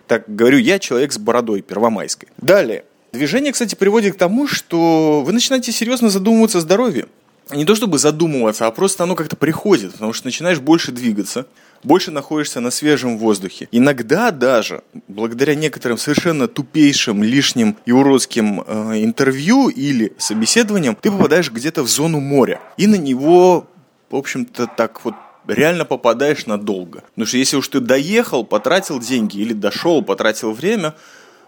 Так 0.05 0.23
говорю 0.27 0.59
я, 0.59 0.77
человек 0.77 1.13
с 1.13 1.17
бородой 1.17 1.61
первомайской. 1.61 2.29
Далее. 2.37 2.85
Движение, 3.11 3.51
кстати, 3.51 3.73
приводит 3.73 4.15
к 4.15 4.17
тому, 4.19 4.47
что 4.47 5.23
вы 5.25 5.33
начинаете 5.33 5.71
серьезно 5.71 6.09
задумываться 6.09 6.59
о 6.59 6.61
здоровье. 6.61 7.07
Не 7.51 7.65
то 7.65 7.73
чтобы 7.73 7.97
задумываться, 7.97 8.67
а 8.67 8.71
просто 8.71 9.03
оно 9.03 9.15
как-то 9.15 9.35
приходит, 9.35 9.93
потому 9.93 10.13
что 10.13 10.27
начинаешь 10.27 10.59
больше 10.59 10.91
двигаться 10.91 11.47
больше 11.83 12.11
находишься 12.11 12.59
на 12.59 12.71
свежем 12.71 13.17
воздухе. 13.17 13.67
Иногда 13.71 14.31
даже, 14.31 14.81
благодаря 15.07 15.55
некоторым 15.55 15.97
совершенно 15.97 16.47
тупейшим, 16.47 17.23
лишним 17.23 17.77
и 17.85 17.91
уродским 17.91 18.61
э, 18.61 19.03
интервью 19.03 19.69
или 19.69 20.13
собеседованиям, 20.17 20.95
ты 20.99 21.11
попадаешь 21.11 21.51
где-то 21.51 21.83
в 21.83 21.87
зону 21.87 22.19
моря. 22.19 22.59
И 22.77 22.87
на 22.87 22.95
него, 22.95 23.67
в 24.09 24.15
общем-то, 24.15 24.67
так 24.67 25.03
вот 25.05 25.15
реально 25.47 25.85
попадаешь 25.85 26.45
надолго. 26.45 27.03
Потому 27.09 27.25
что 27.25 27.37
если 27.37 27.57
уж 27.57 27.67
ты 27.67 27.79
доехал, 27.79 28.43
потратил 28.43 28.99
деньги 28.99 29.37
или 29.37 29.53
дошел, 29.53 30.03
потратил 30.03 30.51
время, 30.51 30.95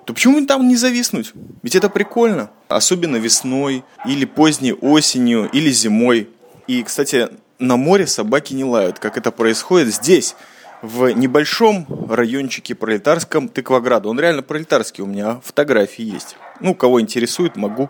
то 0.05 0.13
почему 0.13 0.45
там 0.45 0.67
не 0.67 0.75
зависнуть? 0.75 1.31
Ведь 1.61 1.75
это 1.75 1.89
прикольно. 1.89 2.49
Особенно 2.67 3.17
весной, 3.17 3.83
или 4.05 4.25
поздней 4.25 4.73
осенью, 4.73 5.49
или 5.51 5.69
зимой. 5.69 6.29
И, 6.67 6.83
кстати, 6.83 7.29
на 7.61 7.77
море 7.77 8.07
собаки 8.07 8.53
не 8.53 8.65
лают, 8.65 8.99
как 8.99 9.17
это 9.17 9.31
происходит 9.31 9.93
здесь, 9.93 10.35
в 10.81 11.11
небольшом 11.11 11.85
райончике 12.09 12.73
пролетарском 12.75 13.47
Тыкваграду. 13.47 14.09
Он 14.09 14.19
реально 14.19 14.41
пролетарский, 14.41 15.03
у 15.03 15.07
меня 15.07 15.39
фотографии 15.43 16.03
есть. 16.03 16.35
Ну, 16.59 16.73
кого 16.73 16.99
интересует, 16.99 17.55
могу 17.55 17.89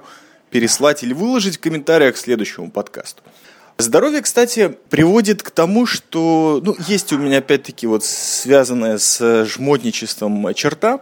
переслать 0.49 1.03
или 1.03 1.13
выложить 1.13 1.57
в 1.57 1.61
комментариях 1.61 2.15
к 2.15 2.17
следующему 2.17 2.69
подкасту. 2.69 3.23
Здоровье, 3.77 4.21
кстати, 4.21 4.77
приводит 4.89 5.41
к 5.41 5.49
тому, 5.49 5.85
что 5.85 6.61
ну, 6.63 6.75
есть 6.87 7.13
у 7.13 7.17
меня 7.17 7.37
опять-таки 7.37 7.87
вот 7.87 8.03
связанная 8.03 8.97
с 8.97 9.45
жмотничеством 9.45 10.53
черта, 10.53 11.01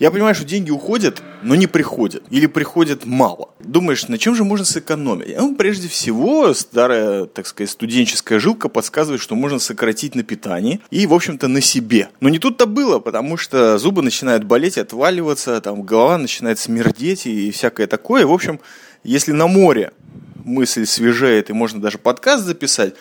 я 0.00 0.10
понимаю, 0.10 0.34
что 0.34 0.46
деньги 0.46 0.70
уходят, 0.70 1.22
но 1.42 1.54
не 1.54 1.66
приходят. 1.66 2.24
Или 2.30 2.46
приходят 2.46 3.04
мало. 3.04 3.50
Думаешь, 3.60 4.08
на 4.08 4.16
чем 4.16 4.34
же 4.34 4.44
можно 4.44 4.64
сэкономить? 4.64 5.36
Ну, 5.36 5.54
прежде 5.54 5.88
всего, 5.88 6.54
старая, 6.54 7.26
так 7.26 7.46
сказать, 7.46 7.68
студенческая 7.68 8.40
жилка 8.40 8.70
подсказывает, 8.70 9.20
что 9.20 9.34
можно 9.34 9.58
сократить 9.58 10.14
на 10.14 10.22
питании 10.22 10.80
и, 10.90 11.06
в 11.06 11.12
общем-то, 11.12 11.48
на 11.48 11.60
себе. 11.60 12.08
Но 12.20 12.30
не 12.30 12.38
тут-то 12.38 12.64
было, 12.64 12.98
потому 12.98 13.36
что 13.36 13.76
зубы 13.76 14.00
начинают 14.00 14.44
болеть, 14.44 14.78
отваливаться, 14.78 15.60
там 15.60 15.82
голова 15.82 16.16
начинает 16.16 16.58
смердеть 16.58 17.26
и 17.26 17.50
всякое 17.50 17.86
такое. 17.86 18.26
В 18.26 18.32
общем, 18.32 18.58
если 19.04 19.32
на 19.32 19.48
море 19.48 19.92
мысль 20.44 20.86
свежеет 20.86 21.50
и 21.50 21.52
можно 21.52 21.78
даже 21.78 21.98
подкаст 21.98 22.46
записать, 22.46 22.94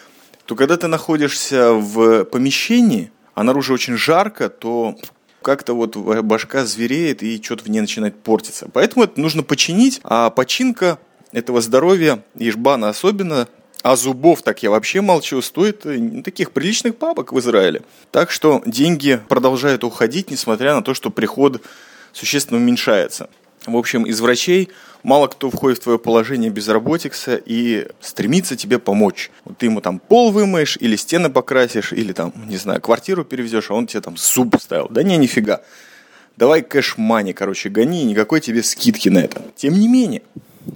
то 0.45 0.53
когда 0.55 0.75
ты 0.75 0.87
находишься 0.87 1.71
в 1.71 2.25
помещении, 2.25 3.11
а 3.35 3.43
наружу 3.43 3.73
очень 3.73 3.95
жарко, 3.95 4.49
то 4.49 4.97
как-то 5.41 5.73
вот 5.73 5.95
башка 5.95 6.65
звереет 6.65 7.23
и 7.23 7.41
что-то 7.41 7.63
в 7.63 7.69
ней 7.69 7.81
начинает 7.81 8.15
портиться. 8.21 8.69
Поэтому 8.71 9.05
это 9.05 9.19
нужно 9.19 9.43
починить, 9.43 9.99
а 10.03 10.29
починка 10.29 10.99
этого 11.31 11.61
здоровья, 11.61 12.23
ежбана 12.35 12.89
особенно, 12.89 13.47
а 13.81 13.95
зубов, 13.95 14.41
так 14.41 14.61
я 14.61 14.71
вообще 14.71 15.01
молчу, 15.01 15.41
стоит 15.41 15.85
э, 15.85 16.21
таких 16.23 16.51
приличных 16.51 16.97
бабок 16.97 17.31
в 17.31 17.39
Израиле. 17.39 17.81
Так 18.11 18.29
что 18.29 18.61
деньги 18.65 19.21
продолжают 19.29 19.83
уходить, 19.83 20.31
несмотря 20.31 20.75
на 20.75 20.81
то, 20.81 20.93
что 20.93 21.09
приход 21.09 21.61
существенно 22.11 22.59
уменьшается. 22.59 23.29
В 23.73 23.77
общем, 23.77 24.03
из 24.03 24.19
врачей 24.21 24.69
мало 25.03 25.27
кто 25.27 25.49
входит 25.49 25.79
в 25.79 25.83
твое 25.83 25.99
положение 25.99 26.49
безработица 26.49 27.41
и 27.43 27.87
стремится 28.01 28.55
тебе 28.55 28.79
помочь. 28.79 29.31
Вот 29.45 29.57
ты 29.57 29.67
ему 29.67 29.81
там 29.81 29.99
пол 29.99 30.31
вымоешь, 30.31 30.77
или 30.79 30.95
стены 30.95 31.29
покрасишь, 31.29 31.93
или 31.93 32.13
там, 32.13 32.33
не 32.47 32.57
знаю, 32.57 32.81
квартиру 32.81 33.23
перевезешь, 33.23 33.71
а 33.71 33.73
он 33.73 33.87
тебе 33.87 34.01
там 34.01 34.17
зуб 34.17 34.55
ставил. 34.59 34.87
Да 34.89 35.03
не, 35.03 35.17
нифига. 35.17 35.61
Давай 36.37 36.61
кэш-мани, 36.61 37.33
короче, 37.33 37.69
гони, 37.69 38.03
никакой 38.03 38.41
тебе 38.41 38.63
скидки 38.63 39.09
на 39.09 39.19
это. 39.19 39.41
Тем 39.55 39.73
не 39.73 39.87
менее, 39.87 40.21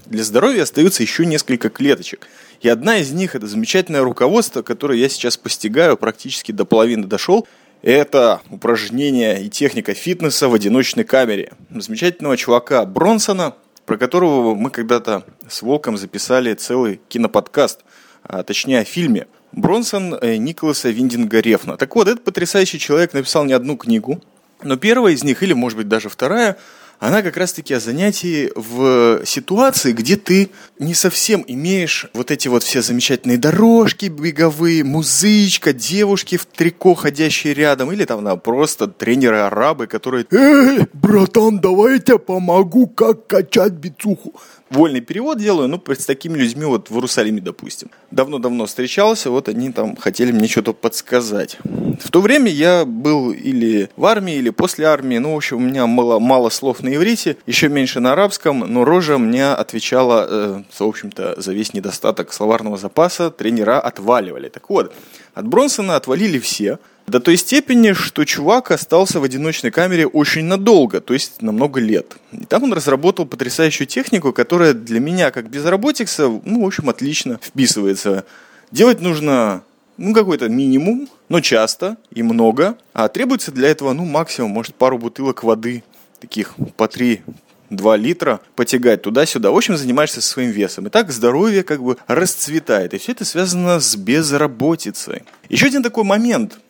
для 0.08 0.24
здоровья 0.24 0.64
остаются 0.64 1.04
еще 1.04 1.26
несколько 1.26 1.70
клеточек. 1.70 2.28
И 2.62 2.70
одна 2.70 2.98
из 2.98 3.12
них– 3.12 3.36
это 3.36 3.48
замечательное 3.48 4.04
руководство, 4.04 4.62
которое 4.62 4.98
я 5.00 5.10
сейчас 5.10 5.38
постигаю, 5.38 5.98
практически 5.98 6.52
до 6.52 6.66
половины 6.66 7.08
дошел– 7.08 7.48
это 7.84 8.42
упражнение 8.50 9.44
и 9.44 9.50
техника 9.50 9.94
фитнеса 9.94 10.48
в 10.48 10.54
одиночной 10.54 11.04
камере. 11.04 11.52
Замечательного 11.70 12.38
чувака 12.38 12.86
Бронсона, 12.86 13.56
про 13.86 13.98
которого 13.98 14.56
мы 14.56 14.70
когда-то 14.70 15.24
с 15.48 15.62
Волком 15.62 15.98
записали 15.98 16.54
целый 16.54 17.02
киноподкаст, 17.10 17.82
а 18.24 18.44
точнее 18.44 18.80
о 18.80 18.86
фильме. 18.86 19.28
Бронсон 19.52 20.16
э, 20.16 20.38
Николаса 20.38 20.90
Виндинга 20.90 21.40
Рефна. 21.40 21.78
Так 21.78 21.96
вот, 21.96 22.08
этот 22.08 22.24
потрясающий 22.24 22.80
человек 22.80 23.14
написал 23.14 23.44
не 23.44 23.54
одну 23.54 23.78
книгу, 23.78 24.24
но 24.64 24.78
первая 24.78 25.14
из 25.14 25.24
них, 25.24 25.44
или 25.44 25.54
может 25.54 25.78
быть 25.78 25.90
даже 25.90 26.10
вторая, 26.10 26.58
она 27.04 27.22
как 27.22 27.36
раз-таки 27.36 27.74
о 27.74 27.82
занятии 27.82 28.50
в 28.56 29.26
ситуации, 29.26 29.92
где 29.92 30.16
ты 30.16 30.52
не 30.80 30.94
совсем 30.94 31.44
имеешь 31.46 32.08
вот 32.14 32.32
эти 32.32 32.48
вот 32.48 32.64
все 32.64 32.82
замечательные 32.82 33.38
дорожки 33.38 34.06
беговые, 34.06 34.86
музычка, 34.86 35.74
девушки 35.74 36.38
в 36.38 36.46
трико, 36.46 36.94
ходящие 36.94 37.54
рядом, 37.54 37.92
или 37.92 38.06
там 38.06 38.24
на 38.24 38.38
просто 38.38 38.88
тренеры-арабы, 38.88 39.88
которые 39.88 40.26
«Эй, 40.32 40.88
братан, 40.94 41.60
давай 41.60 41.96
я 41.96 42.00
тебе 42.00 42.20
помогу, 42.20 42.88
как 42.88 43.28
качать 43.28 43.74
бицуху» 43.74 44.34
вольный 44.74 45.02
перевод 45.02 45.40
делаю, 45.40 45.68
ну, 45.68 45.82
с 45.88 46.06
такими 46.06 46.38
людьми 46.38 46.66
вот 46.66 46.90
в 46.90 46.96
Иерусалиме, 46.96 47.42
допустим. 47.42 47.90
Давно-давно 48.12 48.66
встречался, 48.66 49.30
вот 49.30 49.48
они 49.48 49.72
там 49.72 49.96
хотели 49.96 50.32
мне 50.32 50.48
что-то 50.48 50.74
подсказать. 50.74 51.58
В 51.64 52.10
то 52.12 52.22
время 52.22 52.52
я 52.52 52.86
был 52.86 53.32
или 53.32 53.90
в 53.96 54.06
армии, 54.06 54.36
или 54.36 54.50
после 54.50 54.86
армии, 54.86 55.18
ну, 55.18 55.34
в 55.34 55.38
общем, 55.38 55.58
у 55.58 55.60
меня 55.60 55.88
мало, 55.88 56.20
мало 56.20 56.50
слов 56.50 56.82
на 56.82 56.94
иврите, 56.94 57.38
еще 57.46 57.70
меньше 57.70 58.00
на 58.00 58.14
арабском, 58.14 58.60
но 58.60 58.84
рожа 58.84 59.18
мне 59.18 59.48
отвечала, 59.48 60.28
э, 60.30 60.64
в 60.78 60.84
общем-то, 60.84 61.40
за 61.42 61.54
весь 61.54 61.74
недостаток 61.74 62.34
словарного 62.34 62.78
запаса 62.78 63.30
тренера 63.30 63.80
отваливали. 63.80 64.50
Так 64.50 64.70
вот, 64.70 64.94
от 65.34 65.48
Бронсона 65.48 65.96
отвалили 65.96 66.40
все– 66.40 66.80
до 67.08 67.20
той 67.20 67.38
степени, 67.38 67.94
что 67.94 68.24
чувак 68.26 68.72
остался 68.72 69.20
в 69.20 69.24
одиночной 69.24 69.72
камере 69.72 70.08
очень 70.08 70.46
надолго, 70.46 71.02
то 71.02 71.14
есть 71.14 71.42
на 71.42 71.52
много 71.52 71.80
лет. 71.80 72.16
И 72.32 72.46
там 72.46 72.64
он 72.64 72.74
разработал 72.74 73.26
потрясающую 73.26 73.88
технику, 73.88 74.32
которая 74.32 74.74
для 74.74 75.00
меня, 75.00 75.32
как 75.32 75.50
безработица, 75.50 76.28
ну, 76.28 76.64
в 76.64 76.66
общем, 76.66 76.90
отлично 76.90 77.40
вписывается. 77.42 78.26
Делать 78.72 79.02
нужно, 79.02 79.64
ну, 79.98 80.14
какой-то 80.14 80.48
минимум, 80.50 81.10
но 81.30 81.42
часто 81.42 81.98
и 82.12 82.24
много, 82.24 82.78
а 82.94 83.08
требуется 83.10 83.52
для 83.52 83.70
этого, 83.70 83.94
ну, 83.94 84.06
максимум, 84.06 84.52
может, 84.52 84.76
пару 84.76 84.98
бутылок 84.98 85.44
воды, 85.44 85.84
таких 86.20 86.56
по 86.78 86.88
три 86.88 87.22
2 87.70 87.98
литра 87.98 88.40
потягать 88.56 89.02
туда-сюда. 89.02 89.52
В 89.52 89.58
общем, 89.58 89.78
занимаешься 89.78 90.22
своим 90.22 90.52
весом. 90.52 90.88
И 90.88 90.90
так 90.90 91.12
здоровье 91.12 91.64
как 91.64 91.82
бы 91.82 91.98
расцветает. 92.06 92.94
И 92.94 93.00
все 93.00 93.14
это 93.14 93.26
связано 93.26 93.80
с 93.80 93.96
безработицей. 93.96 95.24
Еще 95.50 95.66
один 95.66 95.82
такой 95.82 96.04
момент– 96.04 96.60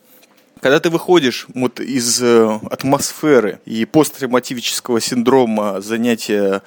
когда 0.64 0.80
ты 0.80 0.88
выходишь 0.88 1.46
вот 1.52 1.78
из 1.78 2.22
э, 2.22 2.58
атмосферы 2.70 3.60
и 3.66 3.84
посттравматического 3.84 4.98
синдрома 4.98 5.82
занятия 5.82 6.62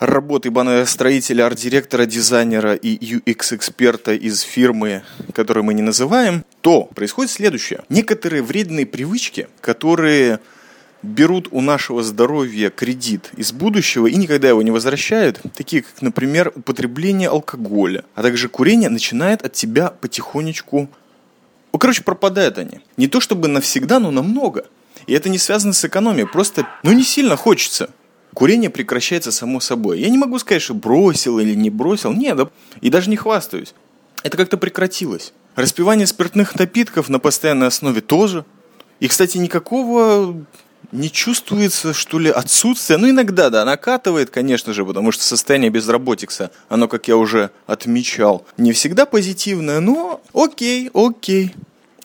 работы 0.00 0.50
строителя, 0.84 1.46
арт-директора, 1.46 2.06
дизайнера 2.06 2.74
и 2.74 2.98
UX-эксперта 2.98 4.14
из 4.14 4.40
фирмы, 4.40 5.04
которую 5.32 5.62
мы 5.62 5.74
не 5.74 5.82
называем, 5.82 6.44
то 6.60 6.86
происходит 6.86 7.30
следующее. 7.30 7.84
Некоторые 7.88 8.42
вредные 8.42 8.84
привычки, 8.84 9.46
которые 9.60 10.40
берут 11.04 11.46
у 11.52 11.60
нашего 11.60 12.02
здоровья 12.02 12.68
кредит 12.70 13.30
из 13.36 13.52
будущего 13.52 14.08
и 14.08 14.16
никогда 14.16 14.48
его 14.48 14.62
не 14.62 14.72
возвращают, 14.72 15.40
такие 15.54 15.82
как, 15.82 16.02
например, 16.02 16.50
употребление 16.52 17.28
алкоголя, 17.28 18.02
а 18.16 18.22
также 18.22 18.48
курение, 18.48 18.88
начинает 18.88 19.44
от 19.44 19.52
тебя 19.52 19.90
потихонечку 19.90 20.90
ну, 21.74 21.78
короче, 21.78 22.04
пропадают 22.04 22.56
они. 22.56 22.78
Не 22.96 23.08
то 23.08 23.18
чтобы 23.18 23.48
навсегда, 23.48 23.98
но 23.98 24.12
намного. 24.12 24.66
И 25.08 25.12
это 25.12 25.28
не 25.28 25.38
связано 25.38 25.72
с 25.72 25.84
экономией, 25.84 26.24
просто, 26.24 26.68
ну, 26.84 26.92
не 26.92 27.02
сильно 27.02 27.34
хочется. 27.34 27.90
Курение 28.32 28.70
прекращается 28.70 29.32
само 29.32 29.58
собой. 29.58 29.98
Я 29.98 30.08
не 30.08 30.16
могу 30.16 30.38
сказать, 30.38 30.62
что 30.62 30.74
бросил 30.74 31.40
или 31.40 31.52
не 31.52 31.70
бросил. 31.70 32.12
Нет, 32.12 32.36
да, 32.36 32.48
и 32.80 32.90
даже 32.90 33.10
не 33.10 33.16
хвастаюсь. 33.16 33.74
Это 34.22 34.36
как-то 34.36 34.56
прекратилось. 34.56 35.32
Распивание 35.56 36.06
спиртных 36.06 36.54
напитков 36.54 37.08
на 37.08 37.18
постоянной 37.18 37.66
основе 37.66 38.00
тоже. 38.00 38.44
И, 39.00 39.08
кстати, 39.08 39.38
никакого 39.38 40.44
не 40.94 41.10
чувствуется, 41.10 41.92
что 41.92 42.18
ли, 42.18 42.30
отсутствие. 42.30 42.98
Ну, 42.98 43.10
иногда, 43.10 43.50
да, 43.50 43.64
накатывает, 43.64 44.30
конечно 44.30 44.72
же, 44.72 44.86
потому 44.86 45.10
что 45.10 45.24
состояние 45.24 45.70
безработица, 45.70 46.50
оно, 46.68 46.88
как 46.88 47.08
я 47.08 47.16
уже 47.16 47.50
отмечал, 47.66 48.46
не 48.56 48.72
всегда 48.72 49.04
позитивное, 49.04 49.80
но 49.80 50.22
окей, 50.32 50.90
окей. 50.94 51.54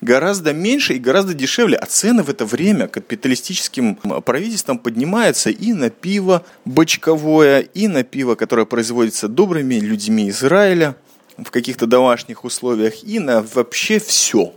Гораздо 0.02 0.54
меньше 0.54 0.94
и 0.94 1.00
гораздо 1.00 1.34
дешевле. 1.34 1.78
А 1.78 1.86
цены 1.86 2.24
в 2.24 2.30
это 2.30 2.46
время 2.46 2.88
капиталистическим 2.88 3.96
правительством 3.96 4.80
поднимаются 4.80 5.50
и 5.50 5.74
на 5.74 5.90
пиво 5.90 6.46
бочковое, 6.66 7.60
и 7.60 7.88
на 7.88 8.04
пиво, 8.04 8.36
которое 8.36 8.66
производится 8.66 9.28
добрыми 9.28 9.76
людьми 9.76 10.30
Израиля 10.30 10.96
в 11.38 11.52
каких-то 11.52 11.86
домашних 11.86 12.44
условиях, 12.44 13.04
и 13.04 13.20
на 13.20 13.42
вообще 13.42 14.00
все. 14.00 14.54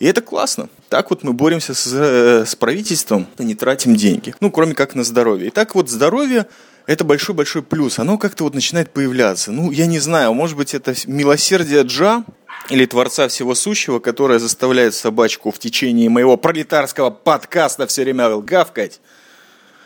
И 0.00 0.06
это 0.06 0.20
классно. 0.20 0.68
Так 0.92 1.08
вот 1.08 1.22
мы 1.22 1.32
боремся 1.32 1.72
с, 1.72 1.90
э, 1.90 2.44
с 2.44 2.54
правительством, 2.54 3.26
не 3.38 3.54
тратим 3.54 3.96
деньги. 3.96 4.34
Ну, 4.40 4.50
кроме 4.50 4.74
как 4.74 4.94
на 4.94 5.04
здоровье. 5.04 5.46
И 5.46 5.50
так 5.50 5.74
вот 5.74 5.88
здоровье 5.88 6.46
это 6.86 7.02
большой-большой 7.02 7.62
плюс. 7.62 7.98
Оно 7.98 8.18
как-то 8.18 8.44
вот 8.44 8.52
начинает 8.52 8.90
появляться. 8.90 9.52
Ну, 9.52 9.70
я 9.70 9.86
не 9.86 9.98
знаю, 10.00 10.34
может 10.34 10.54
быть, 10.54 10.74
это 10.74 10.92
милосердие 11.06 11.80
Джа 11.84 12.24
или 12.68 12.84
Творца 12.84 13.28
Всего 13.28 13.54
Сущего, 13.54 14.00
которое 14.00 14.38
заставляет 14.38 14.94
собачку 14.94 15.50
в 15.50 15.58
течение 15.58 16.10
моего 16.10 16.36
пролетарского 16.36 17.08
подкаста 17.08 17.86
все 17.86 18.02
время 18.02 18.28
гавкать. 18.36 19.00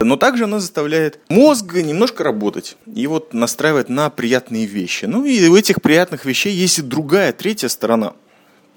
Но 0.01 0.17
также 0.17 0.43
оно 0.43 0.59
заставляет 0.59 1.21
мозг 1.29 1.73
немножко 1.73 2.25
работать 2.25 2.77
и 2.93 3.07
вот 3.07 3.33
настраивает 3.33 3.89
на 3.89 4.11
приятные 4.11 4.67
вещи. 4.67 5.05
Ну 5.05 5.25
и 5.25 5.47
у 5.47 5.55
этих 5.57 5.81
приятных 5.81 6.25
вещей 6.25 6.53
есть 6.53 6.81
и 6.81 6.83
другая, 6.83 7.33
третья 7.33 7.69
сторона– 7.69 8.15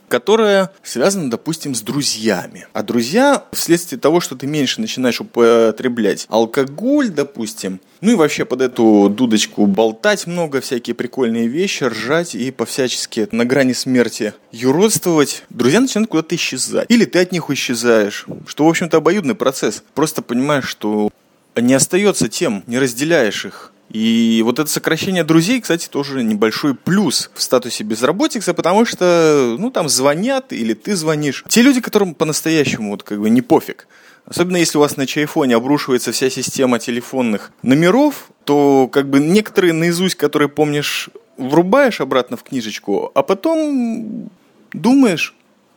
которая 0.10 0.72
связана, 0.84 1.30
допустим, 1.30 1.74
с 1.76 1.82
друзьями. 1.82 2.68
А 2.74 2.84
друзья, 2.84 3.46
вследствие 3.54 4.00
того, 4.00 4.20
что 4.20 4.36
ты 4.36 4.48
меньше 4.48 4.82
начинаешь 4.82 5.22
употреблять 5.22 6.26
алкоголь, 6.30 7.10
допустим, 7.10 7.80
ну 8.02 8.12
и 8.12 8.16
вообще 8.16 8.46
под 8.46 8.62
эту 8.62 9.10
дудочку 9.10 9.66
болтать 9.66 10.28
много, 10.28 10.62
всякие 10.62 10.96
прикольные 10.96 11.48
вещи, 11.48 11.84
ржать 11.84 12.36
и 12.36 12.52
по-всячески 12.52 13.28
на 13.32 13.46
грани 13.46 13.74
смерти 13.74 14.34
юродствовать, 14.52 15.44
друзья 15.50 15.80
начинают 15.80 16.10
куда-то 16.10 16.36
исчезать. 16.36 16.86
Или 16.90 17.06
ты 17.06 17.20
от 17.20 17.32
них 17.32 17.50
исчезаешь, 17.50 18.26
что, 18.48 18.66
в 18.66 18.70
общем-то, 18.70 18.98
обоюдный 18.98 19.36
процесс. 19.36 19.84
Просто 19.94 20.22
понимаешь, 20.22 20.68
что 20.68 21.12
не 21.56 21.74
остается 21.74 22.30
тем, 22.30 22.64
не 22.68 22.80
разделяешь 22.80 23.46
их. 23.46 23.69
И 23.90 24.42
вот 24.46 24.60
это 24.60 24.70
сокращение 24.70 25.24
друзей, 25.24 25.62
кстати, 25.62 25.88
тоже 25.88 26.24
небольшой 26.24 26.76
плюс 26.76 27.32
в 27.34 27.42
статусе 27.42 27.84
безработицы, 27.84 28.54
потому 28.54 28.86
что, 28.86 29.56
ну, 29.58 29.72
там 29.72 29.90
звонят 29.90 30.54
или 30.54 30.74
ты 30.76 30.96
звонишь. 30.96 31.44
Те 31.48 31.64
люди, 31.64 31.82
которым 31.82 32.14
по-настоящему 32.14 32.92
вот 32.92 33.04
как 33.04 33.20
бы 33.20 33.30
не 33.30 33.42
пофиг. 33.42 33.88
Особенно 34.26 34.58
если 34.58 34.78
у 34.78 34.82
вас 34.82 34.96
на 34.96 35.08
чайфоне 35.08 35.56
обрушивается 35.56 36.12
вся 36.12 36.30
система 36.30 36.78
телефонных 36.78 37.52
номеров, 37.64 38.30
то 38.44 38.88
как 38.92 39.10
бы 39.10 39.20
некоторые 39.20 39.74
наизусть, 39.74 40.16
которые 40.16 40.50
помнишь, 40.50 41.10
врубаешь 41.38 42.00
обратно 42.00 42.38
в 42.38 42.44
книжечку, 42.44 43.12
а 43.16 43.24
потом 43.24 44.30
думаешь, 44.72 45.34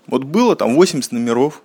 вот 0.07 0.25
было 0.25 0.55
там 0.55 0.75
80 0.75 1.13
номеров, 1.13 1.63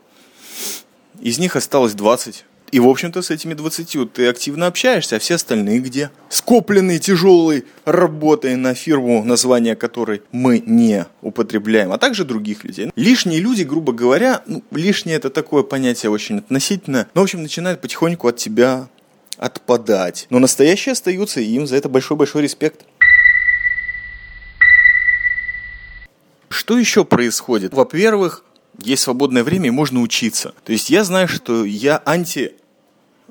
из 1.19 1.39
них 1.39 1.57
осталось 1.57 1.93
20. 1.93 2.45
И, 2.71 2.79
в 2.79 2.87
общем-то, 2.87 3.21
с 3.21 3.31
этими 3.31 3.53
20 3.53 4.11
ты 4.11 4.27
активно 4.27 4.67
общаешься, 4.67 5.15
а 5.15 5.19
все 5.19 5.35
остальные 5.35 5.79
где? 5.79 6.11
Скопленный 6.27 6.99
тяжелой 6.99 7.63
работой 7.85 8.57
на 8.57 8.73
фирму, 8.73 9.23
название 9.23 9.75
которой 9.75 10.21
мы 10.33 10.61
не 10.65 11.05
употребляем, 11.21 11.93
а 11.93 11.97
также 11.97 12.25
других 12.25 12.65
людей. 12.65 12.91
Лишние 12.97 13.39
люди, 13.39 13.63
грубо 13.63 13.93
говоря, 13.93 14.43
ну, 14.47 14.63
лишнее 14.71 15.15
это 15.15 15.29
такое 15.29 15.63
понятие 15.63 16.09
очень 16.09 16.39
относительно, 16.39 17.07
но, 17.13 17.21
в 17.21 17.23
общем, 17.23 17.41
начинают 17.41 17.79
потихоньку 17.79 18.27
от 18.27 18.35
тебя 18.35 18.89
отпадать. 19.37 20.27
Но 20.29 20.39
настоящие 20.39 20.91
остаются, 20.91 21.39
и 21.39 21.45
им 21.45 21.67
за 21.67 21.77
это 21.77 21.87
большой-большой 21.87 22.41
респект. 22.41 22.81
Что 26.49 26.77
еще 26.77 27.05
происходит? 27.05 27.73
Во-первых, 27.73 28.43
есть 28.77 29.03
свободное 29.03 29.43
время 29.43 29.67
и 29.67 29.71
можно 29.71 30.01
учиться. 30.01 30.53
То 30.63 30.71
есть 30.71 30.89
я 30.89 31.03
знаю, 31.03 31.27
что 31.27 31.65
я 31.65 32.01
анти 32.05 32.53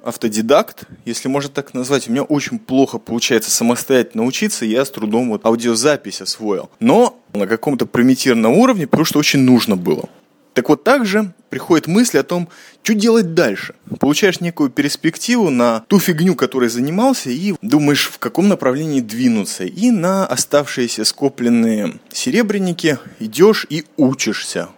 автодидакт, 0.02 0.84
если 1.04 1.28
можно 1.28 1.50
так 1.50 1.74
назвать. 1.74 2.08
У 2.08 2.12
меня 2.12 2.22
очень 2.22 2.58
плохо 2.58 2.98
получается 2.98 3.50
самостоятельно 3.50 4.24
учиться, 4.24 4.64
я 4.64 4.84
с 4.84 4.90
трудом 4.90 5.30
вот 5.30 5.44
аудиозапись 5.44 6.20
освоил. 6.20 6.70
Но 6.80 7.20
на 7.34 7.46
каком-то 7.46 7.86
примитивном 7.86 8.52
уровне, 8.52 8.86
потому 8.86 9.04
что 9.04 9.18
очень 9.18 9.40
нужно 9.40 9.76
было. 9.76 10.08
Так 10.54 10.70
вот, 10.70 10.84
также 10.84 11.34
приходит 11.50 11.86
мысль 11.86 12.16
о 12.16 12.22
том, 12.22 12.48
что 12.82 12.94
делать 12.94 13.34
дальше. 13.34 13.74
Получаешь 14.00 14.40
некую 14.40 14.70
перспективу 14.70 15.50
на 15.50 15.80
ту 15.86 15.98
фигню, 15.98 16.34
которой 16.34 16.70
занимался, 16.70 17.28
и 17.28 17.54
думаешь, 17.60 18.06
в 18.06 18.18
каком 18.18 18.48
направлении 18.48 19.02
двинуться. 19.02 19.64
И 19.64 19.90
на 19.90 20.26
оставшиеся 20.26 21.04
скопленные 21.04 21.98
серебряники 22.10 22.98
идешь 23.18 23.66
и 23.68 23.84
учишься 23.98 24.68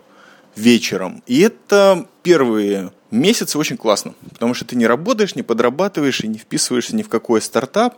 вечером. 0.58 1.22
И 1.26 1.40
это 1.40 2.06
первые 2.22 2.92
месяцы 3.10 3.58
очень 3.58 3.76
классно, 3.76 4.14
потому 4.30 4.54
что 4.54 4.64
ты 4.64 4.76
не 4.76 4.86
работаешь, 4.86 5.34
не 5.34 5.42
подрабатываешь 5.42 6.20
и 6.20 6.28
не 6.28 6.38
вписываешься 6.38 6.94
ни 6.94 7.02
в 7.02 7.08
какой 7.08 7.40
стартап, 7.40 7.96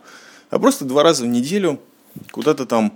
а 0.49 0.59
просто 0.59 0.85
два 0.85 1.03
раза 1.03 1.23
в 1.23 1.27
неделю 1.27 1.79
куда-то 2.31 2.65
там 2.65 2.93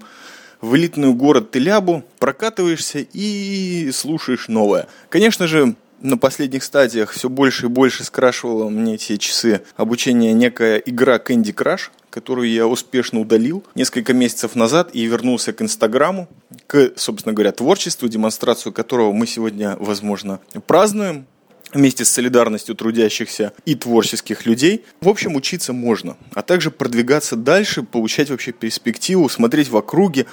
в 0.62 0.76
элитную 0.76 1.14
город 1.14 1.52
Телябу 1.52 2.04
прокатываешься 2.20 3.00
и 3.00 3.92
слушаешь 3.92 4.48
новое. 4.48 4.88
Конечно 5.10 5.48
же, 5.48 5.76
на 6.02 6.18
последних 6.18 6.64
стадиях 6.64 7.12
все 7.12 7.30
больше 7.30 7.66
и 7.66 7.70
больше 7.70 8.04
скрашивала 8.04 8.70
мне 8.70 8.96
эти 8.96 9.18
часы 9.18 9.62
обучения 9.76 10.34
некая 10.34 10.78
игра 10.78 11.18
Candy 11.18 11.54
Crush, 11.54 11.90
которую 12.10 12.50
я 12.50 12.68
успешно 12.68 13.20
удалил 13.20 13.64
несколько 13.76 14.14
месяцев 14.14 14.56
назад 14.56 14.90
и 14.94 15.06
вернулся 15.06 15.54
к 15.54 15.62
Инстаграму, 15.62 16.28
к, 16.68 16.92
собственно 16.96 17.34
говоря, 17.34 17.52
творчеству, 17.52 18.08
демонстрацию 18.08 18.72
которого 18.72 19.12
мы 19.12 19.28
сегодня, 19.28 19.76
возможно, 19.80 20.40
празднуем 20.68 21.26
вместе 21.74 22.06
с 22.06 22.10
солидарностью 22.10 22.76
трудящихся 22.76 23.52
и 23.66 23.76
творческих 23.76 24.46
людей. 24.46 24.86
В 25.02 25.10
общем, 25.10 25.36
учиться 25.36 25.74
можно, 25.74 26.16
а 26.34 26.42
также 26.42 26.72
продвигаться 26.72 27.36
дальше, 27.36 27.84
получать 27.84 28.30
вообще 28.30 28.52
перспективу, 28.52 29.28
смотреть 29.28 29.70
в 29.70 29.76
округе. 29.76 30.26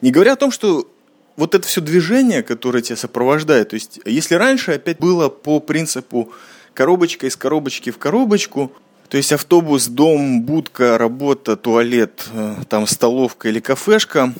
Не 0.00 0.10
говоря 0.10 0.34
о 0.34 0.36
том, 0.36 0.50
что 0.50 0.88
вот 1.36 1.54
это 1.54 1.66
все 1.66 1.80
движение, 1.80 2.42
которое 2.42 2.82
тебя 2.82 2.96
сопровождает, 2.96 3.70
то 3.70 3.74
есть 3.74 4.00
если 4.04 4.34
раньше 4.34 4.72
опять 4.72 4.98
было 4.98 5.28
по 5.28 5.60
принципу 5.60 6.32
коробочка 6.74 7.26
из 7.26 7.36
коробочки 7.36 7.90
в 7.90 7.98
коробочку, 7.98 8.72
то 9.08 9.16
есть 9.16 9.32
автобус, 9.32 9.86
дом, 9.86 10.42
будка, 10.42 10.98
работа, 10.98 11.56
туалет, 11.56 12.26
э, 12.32 12.56
там 12.68 12.86
столовка 12.86 13.48
или 13.48 13.60
кафешка, 13.60 14.34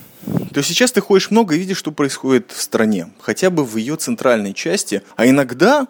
то 0.53 0.63
сейчас 0.63 0.91
ты 0.93 1.01
ходишь 1.01 1.31
много 1.31 1.55
и 1.55 1.59
видишь, 1.59 1.77
что 1.77 1.93
происходит 1.93 2.51
в 2.51 2.61
стране, 2.61 3.11
хотя 3.21 3.51
бы 3.51 3.65
в 3.65 3.77
ее 3.77 3.97
центральной 3.97 4.55
части, 4.55 5.03
а 5.17 5.27
иногда 5.27 5.87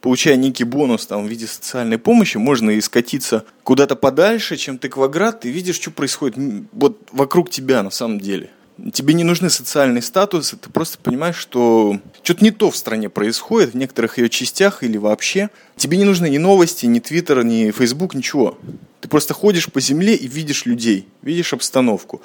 получая 0.00 0.36
некий 0.36 0.64
бонус 0.64 1.06
там, 1.06 1.26
в 1.26 1.28
виде 1.28 1.46
социальной 1.46 1.98
помощи, 1.98 2.36
можно 2.36 2.70
и 2.70 2.80
скатиться 2.80 3.44
куда-то 3.64 3.96
подальше, 3.96 4.56
чем 4.56 4.78
ты 4.78 4.88
квадрат, 4.88 5.44
и 5.44 5.50
видишь, 5.50 5.76
что 5.76 5.90
происходит 5.90 6.36
вот 6.72 7.08
вокруг 7.12 7.50
тебя 7.50 7.82
на 7.82 7.90
самом 7.90 8.20
деле. 8.20 8.50
Тебе 8.92 9.14
не 9.14 9.24
нужны 9.24 9.50
социальные 9.50 10.02
статусы, 10.02 10.56
ты 10.56 10.70
просто 10.70 10.98
понимаешь, 10.98 11.36
что 11.36 11.98
что-то 12.22 12.44
не 12.44 12.50
то 12.50 12.70
в 12.70 12.76
стране 12.76 13.08
происходит, 13.08 13.72
в 13.72 13.76
некоторых 13.76 14.18
ее 14.18 14.28
частях 14.28 14.82
или 14.82 14.98
вообще. 14.98 15.50
Тебе 15.76 15.96
не 15.96 16.04
нужны 16.04 16.28
ни 16.28 16.38
новости, 16.38 16.86
ни 16.86 16.98
Твиттер, 16.98 17.44
ни 17.44 17.70
Фейсбук, 17.70 18.14
ничего. 18.14 18.58
Ты 19.00 19.08
просто 19.08 19.34
ходишь 19.34 19.70
по 19.70 19.80
земле 19.80 20.14
и 20.14 20.26
видишь 20.28 20.66
людей, 20.66 21.08
видишь 21.22 21.52
обстановку. 21.52 22.22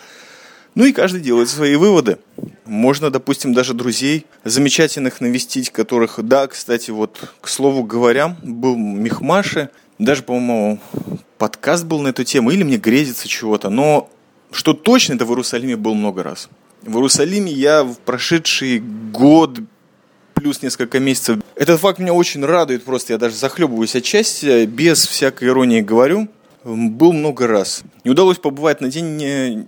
Ну 0.73 0.85
и 0.85 0.93
каждый 0.93 1.19
делает 1.21 1.49
свои 1.49 1.75
выводы. 1.75 2.17
Можно, 2.65 3.09
допустим, 3.09 3.53
даже 3.53 3.73
друзей 3.73 4.25
замечательных 4.45 5.19
навестить, 5.19 5.69
которых, 5.69 6.19
да, 6.23 6.47
кстати, 6.47 6.91
вот, 6.91 7.33
к 7.41 7.47
слову 7.49 7.83
говоря, 7.83 8.37
был 8.41 8.77
Мехмаши, 8.77 9.69
даже, 9.99 10.23
по-моему, 10.23 10.79
подкаст 11.37 11.83
был 11.83 11.99
на 11.99 12.09
эту 12.09 12.23
тему, 12.23 12.51
или 12.51 12.63
мне 12.63 12.77
грезится 12.77 13.27
чего-то, 13.27 13.69
но 13.69 14.09
что 14.51 14.73
точно, 14.73 15.13
это 15.13 15.25
в 15.25 15.29
Иерусалиме 15.29 15.75
был 15.75 15.93
много 15.93 16.23
раз. 16.23 16.49
В 16.81 16.95
Иерусалиме 16.95 17.51
я 17.51 17.83
в 17.83 17.97
прошедший 17.99 18.79
год 18.79 19.59
плюс 20.33 20.61
несколько 20.61 20.99
месяцев. 20.99 21.39
Этот 21.55 21.79
факт 21.79 21.99
меня 21.99 22.13
очень 22.13 22.43
радует, 22.43 22.83
просто 22.83 23.13
я 23.13 23.19
даже 23.19 23.35
захлебываюсь 23.35 23.95
отчасти, 23.95 24.65
без 24.65 25.05
всякой 25.05 25.49
иронии 25.49 25.81
говорю. 25.81 26.27
Был 26.63 27.13
много 27.13 27.47
раз. 27.47 27.83
Не 28.03 28.11
удалось 28.11 28.37
побывать 28.37 28.81
на 28.81 28.89
день 28.89 29.23
э, 29.23 29.65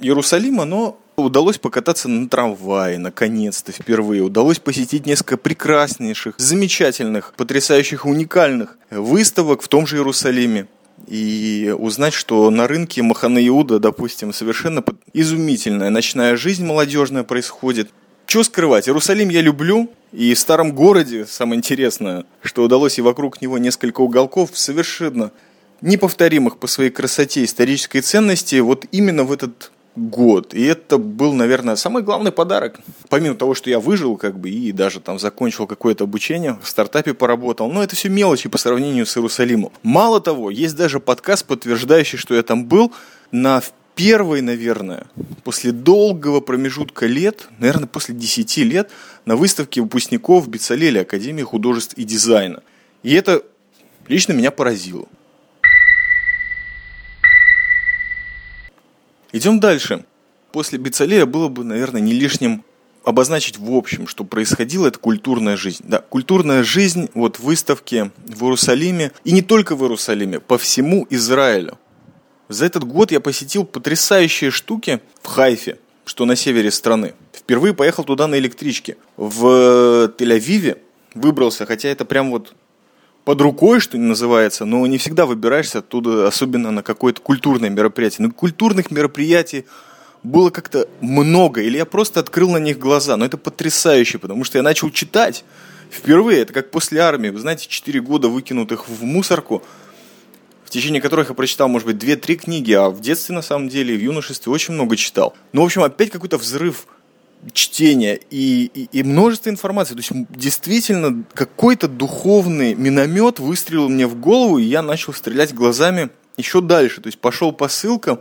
Иерусалима, 0.00 0.64
но 0.64 0.98
удалось 1.16 1.58
покататься 1.58 2.08
на 2.08 2.28
трамвае, 2.28 2.98
наконец-то, 2.98 3.72
впервые. 3.72 4.22
Удалось 4.22 4.58
посетить 4.58 5.06
несколько 5.06 5.36
прекраснейших, 5.36 6.34
замечательных, 6.38 7.34
потрясающих, 7.36 8.04
уникальных 8.04 8.78
выставок 8.90 9.62
в 9.62 9.68
том 9.68 9.86
же 9.86 9.96
Иерусалиме 9.96 10.66
и 11.06 11.74
узнать, 11.78 12.14
что 12.14 12.50
на 12.50 12.66
рынке 12.66 13.02
Махана 13.02 13.44
Иуда, 13.46 13.78
допустим, 13.78 14.32
совершенно 14.32 14.82
изумительная 15.12 15.90
ночная 15.90 16.36
жизнь 16.36 16.64
молодежная 16.64 17.22
происходит. 17.22 17.90
Чего 18.26 18.42
скрывать? 18.42 18.88
Иерусалим 18.88 19.28
я 19.28 19.40
люблю, 19.40 19.90
и 20.12 20.34
в 20.34 20.38
старом 20.38 20.72
городе, 20.72 21.26
самое 21.26 21.58
интересное, 21.58 22.24
что 22.42 22.64
удалось 22.64 22.98
и 22.98 23.02
вокруг 23.02 23.40
него 23.40 23.58
несколько 23.58 24.00
уголков 24.00 24.50
совершенно 24.54 25.30
неповторимых 25.80 26.58
по 26.58 26.66
своей 26.66 26.90
красоте 26.90 27.44
исторической 27.44 28.00
ценности, 28.00 28.56
вот 28.56 28.86
именно 28.90 29.24
в 29.24 29.32
этот 29.32 29.70
год. 29.96 30.54
И 30.54 30.62
это 30.62 30.98
был, 30.98 31.32
наверное, 31.32 31.76
самый 31.76 32.02
главный 32.02 32.32
подарок. 32.32 32.80
Помимо 33.08 33.34
того, 33.34 33.54
что 33.54 33.70
я 33.70 33.80
выжил, 33.80 34.16
как 34.16 34.38
бы, 34.38 34.50
и 34.50 34.72
даже 34.72 35.00
там 35.00 35.18
закончил 35.18 35.66
какое-то 35.66 36.04
обучение, 36.04 36.58
в 36.62 36.68
стартапе 36.68 37.14
поработал. 37.14 37.70
Но 37.70 37.82
это 37.82 37.96
все 37.96 38.08
мелочи 38.08 38.48
по 38.48 38.58
сравнению 38.58 39.06
с 39.06 39.16
Иерусалимом. 39.16 39.72
Мало 39.82 40.20
того, 40.20 40.50
есть 40.50 40.76
даже 40.76 41.00
подкаст, 41.00 41.46
подтверждающий, 41.46 42.18
что 42.18 42.34
я 42.34 42.42
там 42.42 42.66
был 42.66 42.92
на 43.32 43.62
первый, 43.94 44.42
наверное, 44.42 45.06
после 45.42 45.72
долгого 45.72 46.40
промежутка 46.40 47.06
лет, 47.06 47.48
наверное, 47.58 47.88
после 47.88 48.14
10 48.14 48.58
лет, 48.58 48.90
на 49.24 49.36
выставке 49.36 49.80
выпускников 49.80 50.48
Бицалели 50.48 50.98
Академии 50.98 51.42
художеств 51.42 51.94
и 51.94 52.04
дизайна. 52.04 52.62
И 53.02 53.14
это 53.14 53.42
лично 54.06 54.34
меня 54.34 54.50
поразило. 54.50 55.06
Идем 59.36 59.60
дальше. 59.60 60.02
После 60.50 60.78
Бицалея 60.78 61.26
было 61.26 61.48
бы, 61.48 61.62
наверное, 61.62 62.00
не 62.00 62.14
лишним 62.14 62.64
обозначить 63.04 63.58
в 63.58 63.70
общем, 63.70 64.08
что 64.08 64.24
происходило, 64.24 64.86
это 64.86 64.98
культурная 64.98 65.58
жизнь. 65.58 65.84
Да, 65.86 65.98
культурная 65.98 66.62
жизнь 66.62 67.10
вот 67.12 67.36
в 67.36 67.42
выставке 67.42 68.12
в 68.24 68.42
Иерусалиме, 68.44 69.12
и 69.24 69.32
не 69.32 69.42
только 69.42 69.76
в 69.76 69.82
Иерусалиме, 69.82 70.40
по 70.40 70.56
всему 70.56 71.06
Израилю. 71.10 71.78
За 72.48 72.64
этот 72.64 72.84
год 72.84 73.12
я 73.12 73.20
посетил 73.20 73.66
потрясающие 73.66 74.50
штуки 74.50 75.02
в 75.20 75.26
Хайфе, 75.26 75.80
что 76.06 76.24
на 76.24 76.34
севере 76.34 76.70
страны. 76.70 77.12
Впервые 77.34 77.74
поехал 77.74 78.04
туда 78.04 78.26
на 78.28 78.38
электричке. 78.38 78.96
В 79.18 80.14
Тель-Авиве 80.16 80.78
выбрался, 81.12 81.66
хотя 81.66 81.90
это 81.90 82.06
прям 82.06 82.30
вот 82.30 82.54
под 83.26 83.40
рукой, 83.40 83.80
что 83.80 83.98
называется, 83.98 84.64
но 84.64 84.86
не 84.86 84.98
всегда 84.98 85.26
выбираешься 85.26 85.80
оттуда, 85.80 86.28
особенно 86.28 86.70
на 86.70 86.84
какое-то 86.84 87.20
культурное 87.20 87.68
мероприятие. 87.70 88.28
Но 88.28 88.32
культурных 88.32 88.92
мероприятий 88.92 89.66
было 90.22 90.50
как-то 90.50 90.88
много, 91.00 91.60
или 91.60 91.76
я 91.76 91.86
просто 91.86 92.20
открыл 92.20 92.50
на 92.50 92.58
них 92.58 92.78
глаза. 92.78 93.16
Но 93.16 93.24
это 93.24 93.36
потрясающе, 93.36 94.18
потому 94.18 94.44
что 94.44 94.58
я 94.58 94.62
начал 94.62 94.90
читать 94.90 95.44
впервые. 95.90 96.42
Это 96.42 96.52
как 96.52 96.70
после 96.70 97.00
армии. 97.00 97.30
Вы 97.30 97.40
знаете, 97.40 97.66
4 97.68 98.00
года 98.00 98.28
выкинутых 98.28 98.88
в 98.88 99.02
мусорку, 99.02 99.64
в 100.64 100.70
течение 100.70 101.02
которых 101.02 101.28
я 101.28 101.34
прочитал, 101.34 101.66
может 101.66 101.88
быть, 101.88 101.96
2-3 101.96 102.36
книги, 102.36 102.74
а 102.74 102.90
в 102.90 103.00
детстве, 103.00 103.34
на 103.34 103.42
самом 103.42 103.68
деле, 103.68 103.96
в 103.96 104.00
юношестве 104.00 104.52
очень 104.52 104.74
много 104.74 104.96
читал. 104.96 105.34
Ну, 105.52 105.62
в 105.62 105.64
общем, 105.64 105.82
опять 105.82 106.10
какой-то 106.10 106.38
взрыв 106.38 106.86
чтения 107.52 108.18
и, 108.30 108.70
и, 108.74 108.88
и 108.92 109.02
множество 109.02 109.50
информации. 109.50 109.94
То 109.94 110.00
есть 110.00 110.12
действительно 110.30 111.24
какой-то 111.34 111.88
духовный 111.88 112.74
миномет 112.74 113.38
выстрелил 113.38 113.88
мне 113.88 114.06
в 114.06 114.18
голову, 114.18 114.58
и 114.58 114.64
я 114.64 114.82
начал 114.82 115.12
стрелять 115.12 115.54
глазами 115.54 116.10
еще 116.36 116.60
дальше. 116.60 117.00
То 117.00 117.08
есть 117.08 117.18
пошел 117.18 117.52
по 117.52 117.68
ссылкам 117.68 118.20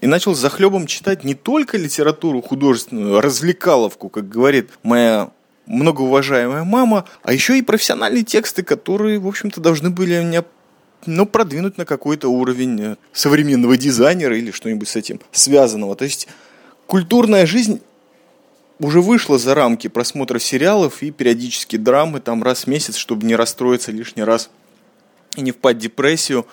и 0.00 0.06
начал 0.06 0.34
за 0.34 0.48
хлебом 0.48 0.86
читать 0.86 1.24
не 1.24 1.34
только 1.34 1.76
литературу 1.76 2.42
художественную, 2.42 3.20
развлекаловку, 3.20 4.08
как 4.08 4.28
говорит 4.28 4.70
моя 4.82 5.30
многоуважаемая 5.66 6.64
мама, 6.64 7.06
а 7.22 7.32
еще 7.32 7.58
и 7.58 7.62
профессиональные 7.62 8.22
тексты, 8.22 8.62
которые, 8.62 9.18
в 9.18 9.26
общем-то, 9.26 9.60
должны 9.60 9.90
были 9.90 10.22
меня 10.22 10.44
ну, 11.06 11.26
продвинуть 11.26 11.78
на 11.78 11.84
какой-то 11.84 12.28
уровень 12.28 12.80
э, 12.80 12.96
современного 13.12 13.76
дизайнера 13.76 14.36
или 14.36 14.50
что-нибудь 14.50 14.88
с 14.88 14.96
этим 14.96 15.20
связанного. 15.32 15.96
То 15.96 16.04
есть 16.04 16.28
культурная 16.86 17.46
жизнь 17.46 17.80
уже 18.84 19.00
вышла 19.00 19.38
за 19.38 19.54
рамки 19.54 19.88
просмотра 19.88 20.38
сериалов 20.38 21.02
и 21.02 21.10
периодически 21.10 21.76
драмы 21.76 22.20
там 22.20 22.42
раз 22.42 22.64
в 22.64 22.66
месяц, 22.66 22.96
чтобы 22.96 23.26
не 23.26 23.34
расстроиться 23.34 23.90
лишний 23.90 24.22
раз 24.22 24.50
и 25.36 25.40
не 25.40 25.52
впасть 25.52 25.78
в 25.78 25.80
депрессию, 25.80 26.46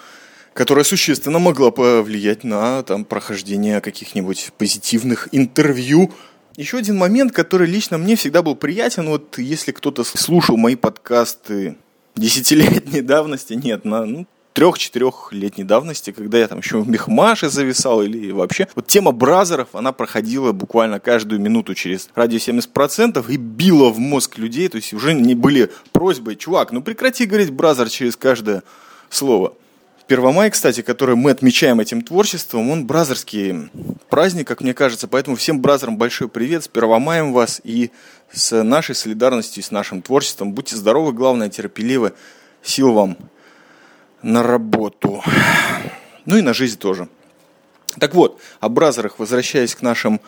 которая 0.54 0.86
существенно 0.86 1.39
могла 1.39 1.72
повлиять 1.72 2.46
на 2.46 2.84
там, 2.84 3.04
прохождение 3.04 3.82
каких-нибудь 3.82 4.52
позитивных 4.58 5.28
интервью. 5.34 6.13
Еще 6.56 6.78
один 6.78 6.98
момент, 6.98 7.34
который 7.34 7.67
лично 7.67 7.98
мне 7.98 8.15
всегда 8.15 8.41
был 8.41 8.56
приятен, 8.56 9.08
вот 9.10 9.38
если 9.38 9.74
кто-то 9.74 10.06
слушал 10.06 10.56
мои 10.56 10.76
подкасты 10.76 11.76
десятилетней 12.15 13.02
давности, 13.02 13.54
нет, 13.54 13.84
на, 13.84 14.06
ну, 14.06 14.26
трех-четырехлетней 14.54 15.64
давности, 15.64 16.12
когда 16.12 16.38
я 16.38 16.48
там 16.48 16.60
еще 16.60 16.80
в 16.80 16.90
Мехмаше 16.90 17.50
зависал 17.50 18.02
или 18.02 18.32
вообще. 18.32 18.68
Вот 18.76 18.88
тема 18.88 19.12
бразеров, 19.12 19.70
она 19.74 19.92
проходила 19.92 20.52
буквально 20.52 21.00
каждую 21.00 21.40
минуту 21.40 21.74
через 21.74 22.10
радио 22.16 22.38
70% 22.38 23.26
и 23.30 23.38
била 23.38 23.90
в 23.90 24.00
мозг 24.00 24.38
людей, 24.38 24.68
то 24.68 24.78
есть 24.78 24.94
уже 24.94 25.14
не 25.14 25.36
были 25.36 25.72
просьбы, 25.92 26.36
чувак, 26.36 26.72
ну 26.72 26.82
прекрати 26.82 27.26
говорить 27.26 27.52
бразер 27.52 27.90
через 27.90 28.16
каждое 28.16 28.64
слово. 29.10 29.54
Первомай, 30.08 30.52
кстати, 30.52 30.82
который 30.82 31.16
мы 31.16 31.32
отмечаем 31.32 31.80
этим 31.80 32.02
творчеством, 32.02 32.70
он 32.70 32.86
бразерский 32.86 33.70
праздник, 34.10 34.46
как 34.46 34.60
мне 34.60 34.74
кажется, 34.74 35.08
поэтому 35.08 35.38
всем 35.38 35.62
бразерам 35.62 35.96
большой 35.96 36.28
привет, 36.28 36.66
с 36.66 36.68
Первомаем 36.68 37.32
вас 37.32 37.62
и 37.64 37.92
с 38.30 38.62
нашей 38.62 38.94
солидарностью, 38.94 39.64
с 39.64 39.72
нашим 39.72 40.02
творчеством. 40.02 40.52
Будьте 40.52 40.76
здоровы, 40.76 41.14
главное, 41.14 41.50
терпеливы. 41.50 42.12
Сил 42.62 42.92
вам 42.92 43.16
на 44.24 44.44
работу. 44.44 45.24
Ну 46.26 46.38
и 46.38 46.42
на 46.42 46.54
жизнь 46.54 46.78
тоже. 46.78 47.08
Так 48.00 48.14
вот, 48.14 48.40
о 48.60 48.70
бразерах, 48.70 49.20
возвращаясь 49.20 49.76
к 49.76 49.82
нашим 49.82 50.22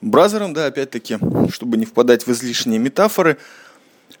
бразерам, 0.00 0.52
да, 0.52 0.66
опять-таки, 0.66 1.18
чтобы 1.50 1.76
не 1.76 1.84
впадать 1.84 2.26
в 2.26 2.32
излишние 2.32 2.78
метафоры, 2.78 3.38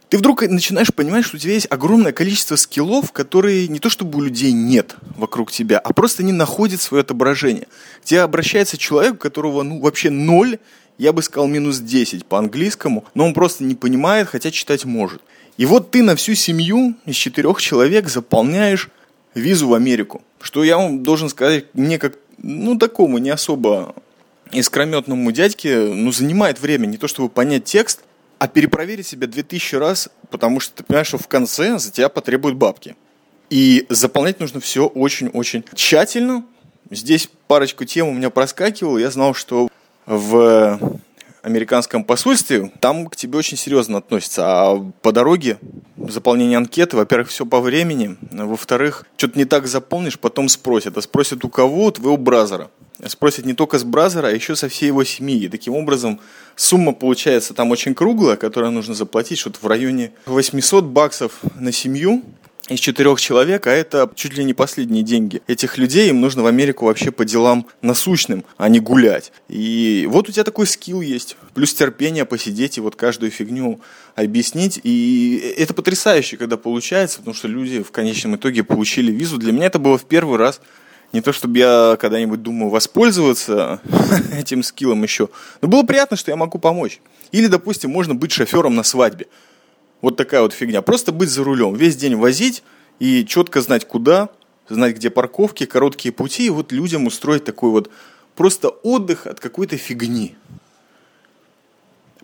ты 0.08 0.18
вдруг 0.18 0.42
начинаешь 0.42 0.94
понимать, 0.94 1.24
что 1.24 1.36
у 1.36 1.40
тебя 1.40 1.54
есть 1.54 1.66
огромное 1.70 2.12
количество 2.12 2.56
скиллов, 2.56 3.10
которые 3.12 3.68
не 3.68 3.80
то 3.80 3.90
чтобы 3.90 4.18
у 4.18 4.22
людей 4.22 4.52
нет 4.52 4.96
вокруг 5.16 5.50
тебя, 5.50 5.78
а 5.78 5.92
просто 5.92 6.22
не 6.22 6.32
находят 6.32 6.80
свое 6.80 7.02
отображение. 7.02 7.66
К 8.02 8.04
тебе 8.04 8.20
обращается 8.20 8.76
человек, 8.76 9.14
у 9.14 9.18
которого 9.18 9.62
ну, 9.62 9.80
вообще 9.80 10.10
ноль, 10.10 10.58
я 10.98 11.12
бы 11.12 11.22
сказал 11.22 11.48
минус 11.48 11.78
10 11.78 12.26
по 12.26 12.38
английскому, 12.38 13.04
но 13.14 13.26
он 13.26 13.34
просто 13.34 13.64
не 13.64 13.74
понимает, 13.74 14.28
хотя 14.28 14.50
читать 14.50 14.84
может. 14.84 15.20
И 15.56 15.66
вот 15.66 15.90
ты 15.90 16.02
на 16.02 16.14
всю 16.16 16.34
семью 16.34 16.94
из 17.06 17.16
четырех 17.16 17.60
человек 17.60 18.08
заполняешь 18.08 18.90
визу 19.34 19.68
в 19.68 19.74
Америку. 19.74 20.22
Что 20.40 20.64
я 20.64 20.76
вам 20.76 21.02
должен 21.02 21.28
сказать, 21.28 21.66
мне 21.74 21.98
как, 21.98 22.18
ну, 22.38 22.78
такому 22.78 23.18
не 23.18 23.30
особо 23.30 23.94
искрометному 24.52 25.30
дядьке, 25.32 25.78
ну, 25.78 26.12
занимает 26.12 26.60
время 26.60 26.86
не 26.86 26.96
то, 26.96 27.08
чтобы 27.08 27.28
понять 27.28 27.64
текст, 27.64 28.00
а 28.38 28.48
перепроверить 28.48 29.06
себя 29.06 29.26
2000 29.26 29.76
раз, 29.76 30.10
потому 30.30 30.60
что 30.60 30.74
ты 30.76 30.84
понимаешь, 30.84 31.08
что 31.08 31.18
в 31.18 31.28
конце 31.28 31.78
за 31.78 31.90
тебя 31.90 32.08
потребуют 32.08 32.56
бабки. 32.56 32.96
И 33.50 33.86
заполнять 33.88 34.40
нужно 34.40 34.60
все 34.60 34.86
очень-очень 34.86 35.64
тщательно. 35.74 36.44
Здесь 36.90 37.28
парочку 37.46 37.84
тем 37.84 38.08
у 38.08 38.12
меня 38.12 38.30
проскакивало. 38.30 38.98
Я 38.98 39.10
знал, 39.10 39.34
что 39.34 39.68
в 40.06 40.98
американском 41.44 42.04
посольстве 42.04 42.72
там 42.80 43.06
к 43.06 43.16
тебе 43.16 43.38
очень 43.38 43.56
серьезно 43.56 43.98
относятся. 43.98 44.42
А 44.46 44.92
по 45.02 45.12
дороге 45.12 45.58
заполнение 45.96 46.56
анкеты, 46.56 46.96
во-первых, 46.96 47.28
все 47.28 47.44
по 47.44 47.60
времени, 47.60 48.16
во-вторых, 48.32 49.04
что-то 49.16 49.38
не 49.38 49.44
так 49.44 49.66
заполнишь, 49.66 50.18
потом 50.18 50.48
спросят. 50.48 50.96
А 50.96 51.02
спросят 51.02 51.44
у 51.44 51.50
кого? 51.50 51.86
У 51.86 51.90
твоего 51.90 52.16
бразера. 52.16 52.70
Спросят 53.06 53.44
не 53.44 53.52
только 53.52 53.78
с 53.78 53.84
бразера, 53.84 54.28
а 54.28 54.30
еще 54.30 54.56
со 54.56 54.68
всей 54.68 54.86
его 54.86 55.04
семьи. 55.04 55.44
И 55.44 55.48
таким 55.48 55.74
образом 55.74 56.20
сумма 56.56 56.92
получается 56.92 57.52
там 57.52 57.70
очень 57.70 57.94
круглая, 57.94 58.36
которую 58.36 58.72
нужно 58.72 58.94
заплатить, 58.94 59.38
что-то 59.38 59.58
в 59.60 59.66
районе 59.66 60.12
800 60.26 60.84
баксов 60.84 61.40
на 61.56 61.72
семью 61.72 62.22
из 62.68 62.80
четырех 62.80 63.20
человек, 63.20 63.66
а 63.66 63.70
это 63.70 64.10
чуть 64.14 64.36
ли 64.36 64.44
не 64.44 64.54
последние 64.54 65.02
деньги 65.02 65.42
этих 65.46 65.76
людей, 65.76 66.08
им 66.08 66.20
нужно 66.20 66.42
в 66.42 66.46
Америку 66.46 66.86
вообще 66.86 67.10
по 67.10 67.24
делам 67.24 67.66
насущным, 67.82 68.44
а 68.56 68.68
не 68.68 68.80
гулять. 68.80 69.32
И 69.48 70.06
вот 70.10 70.28
у 70.28 70.32
тебя 70.32 70.44
такой 70.44 70.66
скилл 70.66 71.02
есть, 71.02 71.36
плюс 71.52 71.74
терпение 71.74 72.24
посидеть 72.24 72.78
и 72.78 72.80
вот 72.80 72.96
каждую 72.96 73.30
фигню 73.30 73.80
объяснить. 74.14 74.80
И 74.82 75.54
это 75.58 75.74
потрясающе, 75.74 76.38
когда 76.38 76.56
получается, 76.56 77.18
потому 77.18 77.34
что 77.34 77.48
люди 77.48 77.82
в 77.82 77.90
конечном 77.90 78.36
итоге 78.36 78.64
получили 78.64 79.12
визу. 79.12 79.36
Для 79.36 79.52
меня 79.52 79.66
это 79.66 79.78
было 79.78 79.98
в 79.98 80.04
первый 80.04 80.38
раз. 80.38 80.60
Не 81.12 81.20
то, 81.20 81.32
чтобы 81.32 81.58
я 81.58 81.96
когда-нибудь 82.00 82.42
думаю 82.42 82.70
воспользоваться 82.70 83.80
этим 84.32 84.62
скиллом 84.62 85.02
еще, 85.02 85.28
но 85.60 85.68
было 85.68 85.82
приятно, 85.82 86.16
что 86.16 86.30
я 86.30 86.36
могу 86.36 86.58
помочь. 86.58 87.00
Или, 87.30 87.46
допустим, 87.46 87.90
можно 87.90 88.14
быть 88.14 88.32
шофером 88.32 88.74
на 88.74 88.82
свадьбе. 88.82 89.26
Вот 90.04 90.16
такая 90.18 90.42
вот 90.42 90.52
фигня. 90.52 90.82
Просто 90.82 91.12
быть 91.12 91.30
за 91.30 91.42
рулем, 91.42 91.74
весь 91.74 91.96
день 91.96 92.14
возить 92.14 92.62
и 92.98 93.24
четко 93.24 93.62
знать 93.62 93.88
куда, 93.88 94.28
знать 94.68 94.96
где 94.96 95.08
парковки, 95.08 95.64
короткие 95.64 96.12
пути, 96.12 96.44
и 96.44 96.50
вот 96.50 96.72
людям 96.72 97.06
устроить 97.06 97.46
такой 97.46 97.70
вот 97.70 97.90
просто 98.36 98.68
отдых 98.68 99.26
от 99.26 99.40
какой-то 99.40 99.78
фигни. 99.78 100.36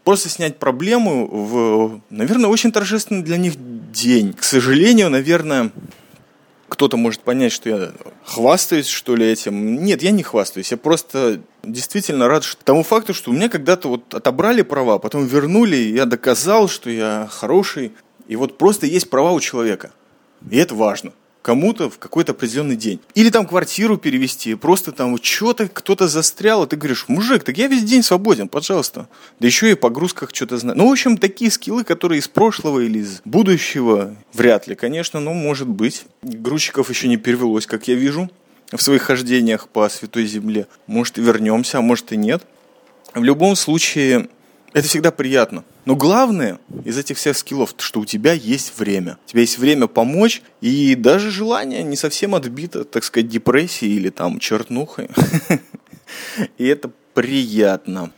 Просто 0.04 0.28
снять 0.28 0.58
проблему 0.58 1.26
в, 1.26 2.02
наверное, 2.10 2.50
очень 2.50 2.70
торжественный 2.70 3.22
для 3.22 3.38
них 3.38 3.54
день. 3.90 4.34
К 4.34 4.42
сожалению, 4.42 5.08
наверное, 5.08 5.70
кто-то 6.70 6.96
может 6.96 7.20
понять, 7.20 7.52
что 7.52 7.68
я 7.68 7.92
хвастаюсь, 8.24 8.86
что 8.86 9.16
ли, 9.16 9.26
этим. 9.26 9.82
Нет, 9.84 10.02
я 10.02 10.12
не 10.12 10.22
хвастаюсь. 10.22 10.70
Я 10.70 10.76
просто 10.76 11.40
действительно 11.62 12.28
рад 12.28 12.44
тому 12.64 12.82
факту, 12.84 13.12
что 13.12 13.30
у 13.30 13.34
меня 13.34 13.48
когда-то 13.48 13.88
вот 13.88 14.14
отобрали 14.14 14.62
права, 14.62 14.98
потом 14.98 15.26
вернули, 15.26 15.76
и 15.76 15.92
я 15.92 16.06
доказал, 16.06 16.68
что 16.68 16.88
я 16.88 17.28
хороший. 17.30 17.92
И 18.28 18.36
вот 18.36 18.56
просто 18.56 18.86
есть 18.86 19.10
права 19.10 19.32
у 19.32 19.40
человека. 19.40 19.92
И 20.48 20.56
это 20.56 20.74
важно 20.74 21.12
кому-то 21.42 21.90
в 21.90 21.98
какой-то 21.98 22.32
определенный 22.32 22.76
день. 22.76 23.00
Или 23.14 23.30
там 23.30 23.46
квартиру 23.46 23.96
перевести, 23.96 24.54
просто 24.54 24.92
там 24.92 25.16
что-то 25.22 25.68
кто-то 25.68 26.08
застрял, 26.08 26.64
и 26.64 26.68
ты 26.68 26.76
говоришь, 26.76 27.06
мужик, 27.08 27.44
так 27.44 27.56
я 27.56 27.66
весь 27.66 27.84
день 27.84 28.02
свободен, 28.02 28.48
пожалуйста. 28.48 29.08
Да 29.38 29.46
еще 29.46 29.70
и 29.70 29.74
погрузках 29.74 30.30
что-то 30.32 30.58
знаю. 30.58 30.76
Ну, 30.76 30.88
в 30.88 30.92
общем, 30.92 31.16
такие 31.16 31.50
скиллы, 31.50 31.84
которые 31.84 32.18
из 32.18 32.28
прошлого 32.28 32.80
или 32.80 32.98
из 32.98 33.20
будущего, 33.24 34.14
вряд 34.32 34.68
ли, 34.68 34.74
конечно, 34.74 35.20
но 35.20 35.32
может 35.32 35.68
быть. 35.68 36.04
Грузчиков 36.22 36.90
еще 36.90 37.08
не 37.08 37.16
перевелось, 37.16 37.66
как 37.66 37.88
я 37.88 37.94
вижу, 37.94 38.30
в 38.70 38.80
своих 38.80 39.02
хождениях 39.02 39.68
по 39.68 39.88
Святой 39.88 40.26
Земле. 40.26 40.66
Может, 40.86 41.18
и 41.18 41.22
вернемся, 41.22 41.78
а 41.78 41.80
может 41.80 42.12
и 42.12 42.16
нет. 42.16 42.42
В 43.14 43.24
любом 43.24 43.56
случае, 43.56 44.28
это 44.72 44.86
всегда 44.86 45.10
приятно. 45.10 45.64
Но 45.84 45.96
главное 45.96 46.60
из 46.84 46.96
этих 46.96 47.16
всех 47.16 47.36
скиллов, 47.36 47.74
что 47.78 48.00
у 48.00 48.04
тебя 48.04 48.32
есть 48.32 48.78
время. 48.78 49.18
У 49.26 49.30
тебя 49.30 49.40
есть 49.40 49.58
время 49.58 49.86
помочь, 49.86 50.42
и 50.60 50.94
даже 50.94 51.30
желание 51.30 51.82
не 51.82 51.96
совсем 51.96 52.34
отбито, 52.34 52.84
так 52.84 53.02
сказать, 53.04 53.28
депрессией 53.28 53.96
или 53.96 54.10
там 54.10 54.38
чернухой. 54.38 55.08
И 56.58 56.66
это 56.66 56.90
приятно. 57.14 58.12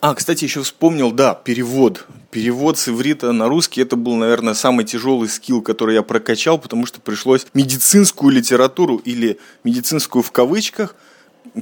А, 0.00 0.14
кстати, 0.14 0.44
еще 0.44 0.62
вспомнил, 0.62 1.12
да, 1.12 1.34
перевод. 1.34 2.06
Перевод 2.32 2.78
с 2.78 2.88
иврита 2.88 3.30
на 3.32 3.46
русский, 3.46 3.82
это 3.82 3.94
был, 3.94 4.14
наверное, 4.16 4.54
самый 4.54 4.86
тяжелый 4.86 5.28
скилл, 5.28 5.60
который 5.60 5.96
я 5.96 6.02
прокачал, 6.02 6.58
потому 6.58 6.86
что 6.86 6.98
пришлось 6.98 7.46
медицинскую 7.52 8.32
литературу 8.32 8.96
или 8.96 9.38
медицинскую 9.64 10.22
в 10.22 10.32
кавычках 10.32 10.96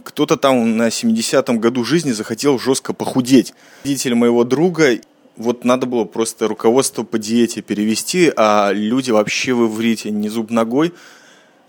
кто-то 0.05 0.37
там 0.37 0.77
на 0.77 0.87
70-м 0.87 1.59
году 1.59 1.83
жизни 1.83 2.13
захотел 2.13 2.57
жестко 2.61 2.93
похудеть. 2.93 3.53
Родитель 3.83 4.15
моего 4.15 4.45
друга, 4.45 5.01
вот 5.37 5.65
надо 5.65 5.87
было 5.87 6.05
просто 6.05 6.47
руководство 6.47 7.03
по 7.03 7.19
диете 7.19 7.63
перевести, 7.63 8.33
а 8.37 8.71
люди 8.73 9.11
вообще 9.11 9.55
в 9.55 9.67
иврите 9.67 10.13
не 10.13 10.29
зуб 10.29 10.53
ногой, 10.53 10.95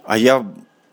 а 0.05 0.15
я 0.15 0.45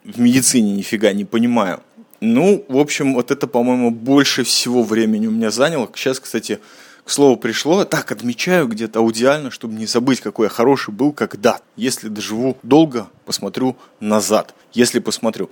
в 0.02 0.18
медицине 0.18 0.72
нифига 0.72 1.12
не 1.12 1.26
понимаю. 1.26 1.82
Ну, 2.22 2.64
в 2.68 2.78
общем, 2.78 3.12
вот 3.12 3.30
это, 3.30 3.46
по-моему, 3.46 3.90
больше 3.90 4.44
всего 4.44 4.82
времени 4.82 5.26
у 5.26 5.30
меня 5.30 5.50
заняло. 5.50 5.90
Сейчас, 5.94 6.18
кстати, 6.18 6.58
к 7.08 7.10
слову 7.10 7.38
пришло. 7.38 7.86
Так, 7.86 8.12
отмечаю 8.12 8.68
где-то 8.68 8.98
аудиально, 8.98 9.50
чтобы 9.50 9.72
не 9.76 9.86
забыть, 9.86 10.20
какой 10.20 10.44
я 10.44 10.50
хороший 10.50 10.92
был 10.92 11.12
когда. 11.12 11.58
Если 11.74 12.08
доживу 12.08 12.58
долго, 12.62 13.08
посмотрю 13.24 13.78
назад. 13.98 14.54
Если 14.74 14.98
посмотрю. 14.98 15.48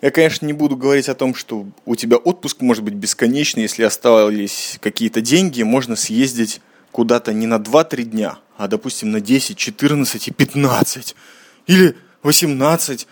Я, 0.00 0.12
конечно, 0.12 0.46
не 0.46 0.52
буду 0.52 0.76
говорить 0.76 1.08
о 1.08 1.16
том, 1.16 1.34
что 1.34 1.66
у 1.86 1.96
тебя 1.96 2.18
отпуск 2.18 2.60
может 2.60 2.84
быть 2.84 2.94
бесконечный, 2.94 3.62
если 3.62 3.82
остались 3.82 4.78
какие-то 4.80 5.20
деньги, 5.20 5.64
можно 5.64 5.96
съездить 5.96 6.60
куда-то 6.92 7.32
не 7.32 7.48
на 7.48 7.56
2-3 7.56 8.04
дня, 8.04 8.38
а, 8.56 8.68
допустим, 8.68 9.10
на 9.10 9.20
10, 9.20 9.56
14 9.56 10.28
и 10.28 10.30
15. 10.30 11.16
Или 11.66 11.96
18 12.22 13.08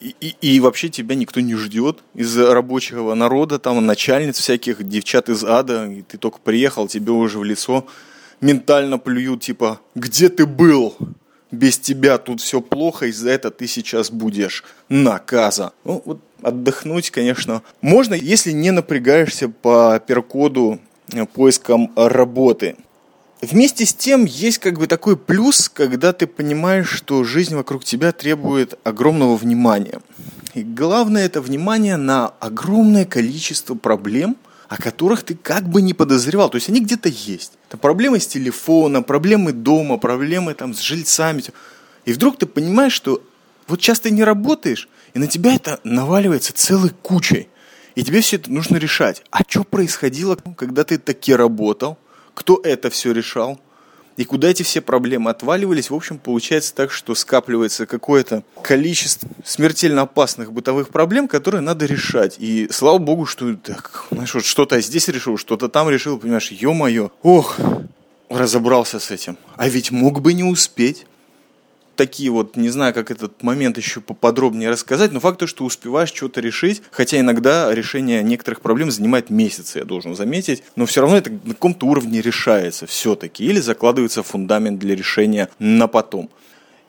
и, 0.00 0.14
и, 0.20 0.54
и 0.54 0.60
вообще 0.60 0.88
тебя 0.88 1.14
никто 1.14 1.40
не 1.40 1.54
ждет 1.54 2.02
из 2.14 2.36
рабочего 2.36 3.14
народа, 3.14 3.58
там 3.58 3.84
начальниц 3.84 4.38
всяких, 4.38 4.82
девчат 4.82 5.28
из 5.28 5.44
ада, 5.44 5.86
и 5.86 6.02
ты 6.02 6.18
только 6.18 6.38
приехал, 6.38 6.88
тебе 6.88 7.12
уже 7.12 7.38
в 7.38 7.44
лицо 7.44 7.86
ментально 8.40 8.98
плюют, 8.98 9.42
типа, 9.42 9.80
где 9.94 10.28
ты 10.28 10.46
был? 10.46 10.96
Без 11.50 11.78
тебя 11.78 12.16
тут 12.18 12.40
все 12.40 12.60
плохо, 12.60 13.06
и 13.06 13.12
за 13.12 13.30
это 13.30 13.50
ты 13.50 13.66
сейчас 13.66 14.10
будешь 14.10 14.62
наказа. 14.88 15.72
Ну, 15.84 16.00
вот 16.04 16.20
отдохнуть, 16.42 17.10
конечно, 17.10 17.62
можно, 17.80 18.14
если 18.14 18.52
не 18.52 18.70
напрягаешься 18.70 19.48
по 19.48 20.00
перкоду 20.06 20.78
э, 21.12 21.26
поиском 21.26 21.92
работы. 21.96 22.76
Вместе 23.40 23.86
с 23.86 23.94
тем 23.94 24.26
есть 24.26 24.58
как 24.58 24.78
бы 24.78 24.86
такой 24.86 25.16
плюс, 25.16 25.70
когда 25.70 26.12
ты 26.12 26.26
понимаешь, 26.26 26.90
что 26.90 27.24
жизнь 27.24 27.54
вокруг 27.54 27.84
тебя 27.84 28.12
требует 28.12 28.78
огромного 28.84 29.34
внимания. 29.36 30.00
И 30.52 30.62
главное 30.62 31.24
это 31.24 31.40
внимание 31.40 31.96
на 31.96 32.28
огромное 32.40 33.06
количество 33.06 33.74
проблем, 33.74 34.36
о 34.68 34.76
которых 34.76 35.22
ты 35.22 35.34
как 35.34 35.66
бы 35.66 35.80
не 35.80 35.94
подозревал. 35.94 36.50
То 36.50 36.56
есть 36.56 36.68
они 36.68 36.80
где-то 36.80 37.08
есть. 37.08 37.52
Это 37.68 37.78
проблемы 37.78 38.20
с 38.20 38.26
телефоном, 38.26 39.04
проблемы 39.04 39.52
дома, 39.52 39.96
проблемы 39.96 40.52
там 40.52 40.74
с 40.74 40.80
жильцами. 40.80 41.42
И 42.04 42.12
вдруг 42.12 42.36
ты 42.36 42.44
понимаешь, 42.44 42.92
что 42.92 43.22
вот 43.68 43.80
часто 43.80 44.10
не 44.10 44.22
работаешь, 44.22 44.88
и 45.14 45.18
на 45.18 45.28
тебя 45.28 45.54
это 45.54 45.80
наваливается 45.82 46.52
целой 46.52 46.90
кучей. 46.90 47.48
И 47.94 48.02
тебе 48.02 48.20
все 48.20 48.36
это 48.36 48.52
нужно 48.52 48.76
решать. 48.76 49.22
А 49.30 49.40
что 49.48 49.64
происходило, 49.64 50.36
когда 50.56 50.84
ты 50.84 50.98
таки 50.98 51.34
работал– 51.34 51.96
кто 52.34 52.60
это 52.62 52.90
все 52.90 53.12
решал, 53.12 53.60
и 54.16 54.24
куда 54.24 54.48
эти 54.48 54.62
все 54.62 54.80
проблемы 54.80 55.30
отваливались. 55.30 55.88
В 55.88 55.94
общем, 55.94 56.18
получается 56.18 56.74
так, 56.74 56.90
что 56.90 57.14
скапливается 57.14 57.86
какое-то 57.86 58.42
количество 58.62 59.28
смертельно 59.44 60.02
опасных 60.02 60.52
бытовых 60.52 60.90
проблем, 60.90 61.26
которые 61.26 61.62
надо 61.62 61.86
решать. 61.86 62.36
И 62.38 62.68
слава 62.70 62.98
богу, 62.98 63.24
что 63.24 63.54
так, 63.56 64.04
знаешь, 64.10 64.34
вот 64.34 64.44
что-то 64.44 64.80
здесь 64.80 65.08
решил, 65.08 65.38
что-то 65.38 65.68
там 65.68 65.88
решил, 65.88 66.18
понимаешь, 66.18 66.50
ё-моё, 66.50 67.10
ох, 67.22 67.58
разобрался 68.28 69.00
с 69.00 69.10
этим. 69.10 69.38
А 69.56 69.68
ведь 69.68 69.90
мог 69.90 70.20
бы 70.20 70.34
не 70.34 70.44
успеть 70.44 71.06
такие 72.00 72.30
вот, 72.30 72.56
не 72.56 72.70
знаю, 72.70 72.94
как 72.94 73.10
этот 73.10 73.42
момент 73.42 73.76
еще 73.76 74.00
поподробнее 74.00 74.70
рассказать, 74.70 75.12
но 75.12 75.20
факт 75.20 75.38
то, 75.38 75.46
что 75.46 75.66
успеваешь 75.66 76.08
что-то 76.08 76.40
решить, 76.40 76.80
хотя 76.90 77.20
иногда 77.20 77.74
решение 77.74 78.22
некоторых 78.22 78.62
проблем 78.62 78.90
занимает 78.90 79.28
месяцы, 79.28 79.80
я 79.80 79.84
должен 79.84 80.16
заметить, 80.16 80.62
но 80.76 80.86
все 80.86 81.02
равно 81.02 81.18
это 81.18 81.30
на 81.30 81.52
каком-то 81.52 81.84
уровне 81.84 82.22
решается 82.22 82.86
все-таки, 82.86 83.44
или 83.44 83.60
закладывается 83.60 84.22
фундамент 84.22 84.78
для 84.78 84.96
решения 84.96 85.50
на 85.58 85.88
потом. 85.88 86.30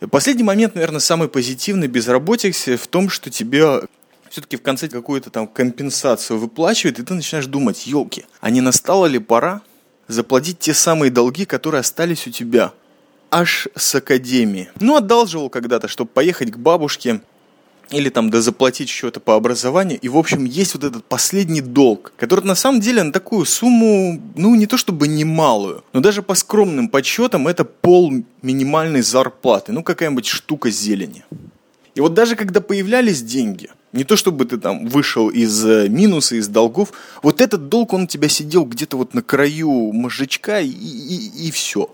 Последний 0.09 0.43
момент, 0.43 0.75
наверное, 0.75 1.01
самый 1.01 1.27
позитивный 1.27 1.87
безработицы 1.87 2.77
в 2.77 2.87
том, 2.87 3.09
что 3.09 3.29
тебе 3.29 3.81
все-таки 4.29 4.55
в 4.55 4.61
конце 4.61 4.87
какую-то 4.87 5.29
там 5.29 5.45
компенсацию 5.45 6.39
выплачивает, 6.39 6.99
и 6.99 7.03
ты 7.03 7.13
начинаешь 7.13 7.47
думать, 7.47 7.85
елки, 7.85 8.23
а 8.39 8.49
не 8.49 8.61
настала 8.61 9.07
ли 9.07 9.19
пора 9.19 9.61
заплатить 10.07 10.59
те 10.59 10.73
самые 10.73 11.11
долги, 11.11 11.43
которые 11.43 11.81
остались 11.81 12.27
у 12.27 12.31
тебя? 12.31 12.71
Аж 13.31 13.69
с 13.75 13.95
академии. 13.95 14.69
Ну, 14.79 14.95
одалживал 14.95 15.49
когда-то, 15.49 15.87
чтобы 15.87 16.09
поехать 16.11 16.51
к 16.51 16.57
бабушке 16.57 17.21
или 17.89 18.09
там 18.09 18.29
да 18.29 18.41
заплатить 18.41 18.89
что-то 18.89 19.19
по 19.19 19.35
образованию. 19.35 19.99
И, 20.01 20.09
в 20.09 20.17
общем, 20.17 20.45
есть 20.45 20.75
вот 20.75 20.83
этот 20.83 21.05
последний 21.05 21.61
долг, 21.61 22.13
который 22.17 22.45
на 22.45 22.55
самом 22.55 22.79
деле 22.79 23.03
на 23.03 23.11
такую 23.11 23.45
сумму, 23.45 24.21
ну, 24.35 24.55
не 24.55 24.65
то 24.65 24.77
чтобы 24.77 25.07
немалую, 25.07 25.83
но 25.93 25.99
даже 25.99 26.21
по 26.21 26.35
скромным 26.35 26.89
подсчетам 26.89 27.47
это 27.47 27.65
пол 27.65 28.13
минимальной 28.41 29.01
зарплаты. 29.01 29.71
Ну, 29.71 29.83
какая-нибудь 29.83 30.25
штука 30.25 30.69
зелени. 30.69 31.25
И 31.95 32.01
вот 32.01 32.13
даже 32.13 32.35
когда 32.35 32.61
появлялись 32.61 33.21
деньги, 33.21 33.69
Не 33.93 34.05
то 34.05 34.15
чтобы 34.15 34.45
ты 34.45 34.57
там 34.57 34.87
вышел 34.87 35.27
из 35.29 35.65
э, 35.65 35.89
минуса, 35.89 36.37
из 36.37 36.47
долгов. 36.47 36.93
Вот 37.21 37.41
этот 37.41 37.67
долг, 37.67 37.91
он 37.91 38.03
у 38.03 38.07
тебя 38.07 38.29
сидел 38.29 38.63
где-то 38.63 38.95
вот 38.95 39.13
на 39.13 39.21
краю 39.21 39.91
мозжечка 39.91 40.61
и, 40.61 40.69
и, 40.69 41.47
и 41.47 41.51
все. 41.51 41.93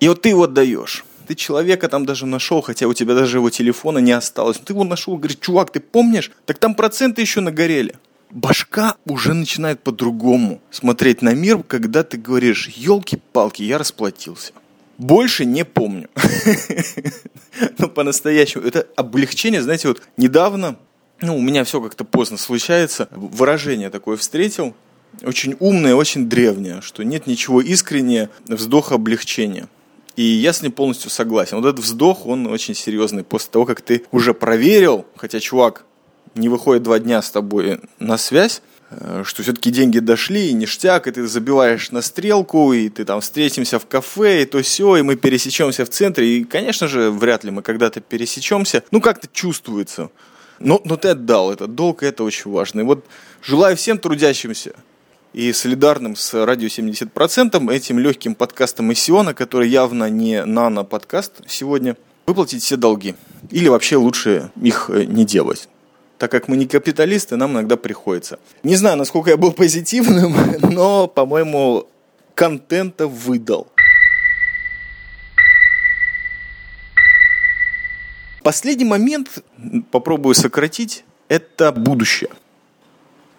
И 0.00 0.08
вот 0.08 0.22
ты 0.22 0.30
его 0.30 0.44
отдаешь. 0.44 1.04
Ты 1.26 1.34
человека 1.34 1.88
там 1.88 2.06
даже 2.06 2.26
нашел, 2.26 2.60
хотя 2.60 2.88
у 2.88 2.94
тебя 2.94 3.14
даже 3.14 3.38
его 3.38 3.50
телефона 3.50 3.98
не 3.98 4.12
осталось. 4.12 4.58
Ты 4.58 4.72
его 4.72 4.82
нашел, 4.82 5.16
говорит, 5.16 5.40
чувак, 5.40 5.70
ты 5.70 5.78
помнишь? 5.78 6.32
Так 6.46 6.58
там 6.58 6.74
проценты 6.74 7.20
еще 7.20 7.40
нагорели. 7.40 7.94
Башка 8.30 8.96
уже 9.04 9.34
начинает 9.34 9.80
по-другому 9.82 10.60
смотреть 10.70 11.22
на 11.22 11.34
мир, 11.34 11.62
когда 11.62 12.02
ты 12.02 12.16
говоришь, 12.16 12.68
елки-палки, 12.68 13.62
я 13.62 13.78
расплатился. 13.78 14.52
Больше 14.98 15.44
не 15.44 15.64
помню. 15.64 16.08
Но 17.78 17.88
по-настоящему. 17.88 18.64
Это 18.64 18.86
облегчение, 18.96 19.62
знаете, 19.62 19.88
вот 19.88 20.02
недавно 20.16 20.76
ну, 21.20 21.36
у 21.36 21.40
меня 21.40 21.64
все 21.64 21.80
как-то 21.80 22.04
поздно 22.04 22.38
случается. 22.38 23.08
Выражение 23.10 23.90
такое 23.90 24.16
встретил, 24.16 24.74
очень 25.22 25.56
умное, 25.58 25.94
очень 25.94 26.28
древнее, 26.28 26.80
что 26.82 27.02
нет 27.02 27.26
ничего 27.26 27.60
искреннее 27.60 28.30
вздоха 28.46 28.94
облегчения. 28.94 29.68
И 30.16 30.22
я 30.22 30.52
с 30.52 30.62
ним 30.62 30.72
полностью 30.72 31.10
согласен. 31.10 31.58
Вот 31.58 31.66
этот 31.66 31.84
вздох, 31.84 32.26
он 32.26 32.46
очень 32.46 32.74
серьезный. 32.74 33.24
После 33.24 33.50
того, 33.50 33.64
как 33.64 33.80
ты 33.80 34.04
уже 34.10 34.34
проверил, 34.34 35.06
хотя 35.16 35.40
чувак 35.40 35.84
не 36.34 36.48
выходит 36.48 36.82
два 36.82 36.98
дня 36.98 37.22
с 37.22 37.30
тобой 37.30 37.80
на 37.98 38.18
связь, 38.18 38.62
э, 38.90 39.22
что 39.24 39.42
все-таки 39.42 39.70
деньги 39.70 39.98
дошли, 39.98 40.48
и 40.48 40.52
ништяк, 40.52 41.06
и 41.06 41.10
ты 41.12 41.26
забиваешь 41.26 41.90
на 41.90 42.02
стрелку, 42.02 42.72
и 42.72 42.88
ты 42.88 43.04
там 43.04 43.20
встретимся 43.20 43.78
в 43.78 43.86
кафе, 43.86 44.42
и 44.42 44.46
то 44.46 44.62
все, 44.62 44.96
и 44.96 45.02
мы 45.02 45.16
пересечемся 45.16 45.84
в 45.84 45.90
центре. 45.90 46.38
И, 46.38 46.44
конечно 46.44 46.88
же, 46.88 47.10
вряд 47.10 47.44
ли 47.44 47.50
мы 47.50 47.62
когда-то 47.62 48.00
пересечемся. 48.00 48.82
Ну, 48.90 49.00
как-то 49.00 49.28
чувствуется. 49.32 50.10
Но, 50.58 50.80
но 50.84 50.96
ты 50.96 51.08
отдал 51.08 51.50
этот 51.50 51.74
долг, 51.74 52.02
и 52.02 52.06
это 52.06 52.22
очень 52.22 52.50
важно. 52.50 52.80
И 52.80 52.84
вот 52.84 53.06
желаю 53.42 53.76
всем 53.76 53.98
трудящимся 53.98 54.74
и 55.32 55.52
солидарным 55.52 56.16
с 56.16 56.44
радио 56.44 56.68
70% 56.68 57.72
этим 57.72 57.98
легким 57.98 58.34
подкастом 58.34 58.90
из 58.92 59.00
Сиона, 59.00 59.34
который 59.34 59.68
явно 59.68 60.10
не 60.10 60.44
нано-подкаст 60.44 61.42
сегодня, 61.46 61.96
выплатить 62.26 62.62
все 62.62 62.76
долги. 62.76 63.14
Или 63.50 63.68
вообще 63.68 63.96
лучше 63.96 64.50
их 64.60 64.90
э, 64.90 65.04
не 65.04 65.24
делать. 65.24 65.68
Так 66.18 66.30
как 66.30 66.48
мы 66.48 66.56
не 66.56 66.66
капиталисты, 66.66 67.36
нам 67.36 67.52
иногда 67.52 67.76
приходится. 67.76 68.38
Не 68.62 68.76
знаю, 68.76 68.96
насколько 68.96 69.30
я 69.30 69.36
был 69.36 69.52
позитивным, 69.52 70.34
но, 70.70 71.06
по-моему, 71.06 71.88
контента 72.34 73.06
выдал. 73.06 73.68
Последний 78.42 78.84
момент, 78.84 79.44
попробую 79.90 80.34
сократить, 80.34 81.04
это 81.28 81.72
будущее. 81.72 82.30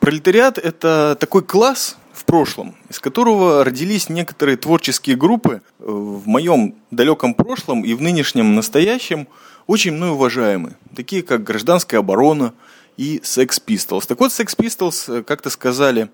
Пролетариат– 0.02 0.58
это 0.64 1.16
такой 1.20 1.44
класс 1.44 1.96
в 2.12 2.26
прошлом, 2.26 2.76
из 2.90 3.00
которого 3.00 3.64
родились 3.64 4.10
некоторые 4.10 4.58
творческие 4.58 5.16
группы 5.16 5.62
в 5.80 6.28
моем 6.28 6.76
далеком 6.92 7.34
прошлом 7.34 7.86
и 7.86 7.94
в 7.94 8.02
нынешнем 8.02 8.54
настоящем 8.54 9.28
очень 9.68 9.94
мной 9.94 10.10
уважаемые, 10.10 10.76
такие 10.96 11.24
как 11.24 11.44
«Гражданская 11.44 12.00
оборона» 12.00 12.54
и 12.98 13.22
«Sex 13.24 13.62
Pistols». 13.66 14.08
Так 14.08 14.20
вот, 14.20 14.32
«Sex 14.32 14.58
Pistols» 14.58 15.20
э, 15.20 15.24
как-то 15.24 15.50
сказали 15.50 16.10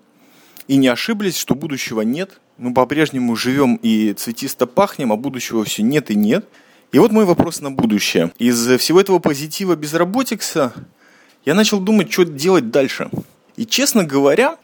и 0.68 0.76
не 0.76 0.88
ошиблись, 0.88 1.36
что 1.36 1.54
будущего 1.54 2.02
нет. 2.02 2.40
Мы 2.58 2.74
по-прежнему 2.74 3.34
живем 3.34 3.76
и 3.76 4.12
цветисто 4.12 4.66
пахнем, 4.66 5.12
а 5.12 5.16
будущего 5.16 5.64
все 5.64 5.82
нет 5.82 6.12
и 6.12 6.14
нет– 6.14 6.46
и 6.90 6.98
вот 6.98 7.12
мой 7.12 7.26
вопрос 7.26 7.60
на 7.60 7.70
будущее. 7.70 8.32
Из 8.38 8.66
всего 8.78 8.98
этого 8.98 9.18
позитива 9.18 9.76
безработикса 9.76 10.72
я 11.44 11.54
начал 11.54 11.80
думать, 11.80 12.10
что 12.10 12.24
делать 12.24 12.70
дальше. 12.70 13.10
И, 13.58 13.66
честно 13.66 14.04
говоря, 14.04 14.56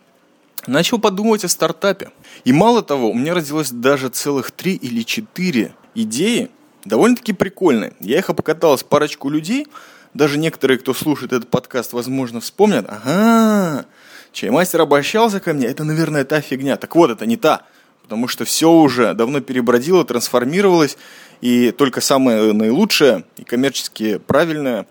начал 0.68 1.00
подумывать 1.00 1.44
о 1.44 1.48
стартапе. 1.48 2.12
И 2.44 2.52
мало 2.52 2.80
того, 2.80 3.10
у 3.10 3.14
меня 3.14 3.34
родилось 3.34 3.72
даже 3.72 4.08
целых 4.08 4.52
три 4.52 4.76
или 4.76 5.02
четыре 5.02 5.74
идеи, 5.96 6.48
довольно-таки 6.84 7.32
прикольные. 7.32 7.94
Я 7.98 8.18
их 8.18 8.30
обкатал 8.30 8.78
с 8.78 8.84
парочку 8.84 9.28
людей, 9.28 9.66
даже 10.14 10.38
некоторые, 10.38 10.78
кто 10.78 10.94
слушает 10.94 11.32
этот 11.32 11.50
подкаст, 11.50 11.92
возможно, 11.92 12.40
вспомнят, 12.40 12.86
ага, 12.88 13.86
чаймастер 14.30 14.82
обращался 14.82 15.40
ко 15.40 15.52
мне, 15.54 15.66
это, 15.66 15.82
наверное, 15.82 16.24
та 16.24 16.40
фигня. 16.40 16.76
Так 16.76 16.94
вот, 16.94 17.10
это 17.10 17.26
не 17.26 17.36
та, 17.36 17.62
потому 18.04 18.28
что 18.28 18.44
все 18.44 18.70
уже 18.70 19.12
давно 19.14 19.40
перебродило, 19.40 20.04
трансформировалось, 20.04 20.96
и 21.40 21.72
только 21.72 22.00
самое 22.00 22.52
наилучшее 22.52 23.24
и 23.38 23.42
коммерчески 23.42 24.18
правильное 24.18 24.86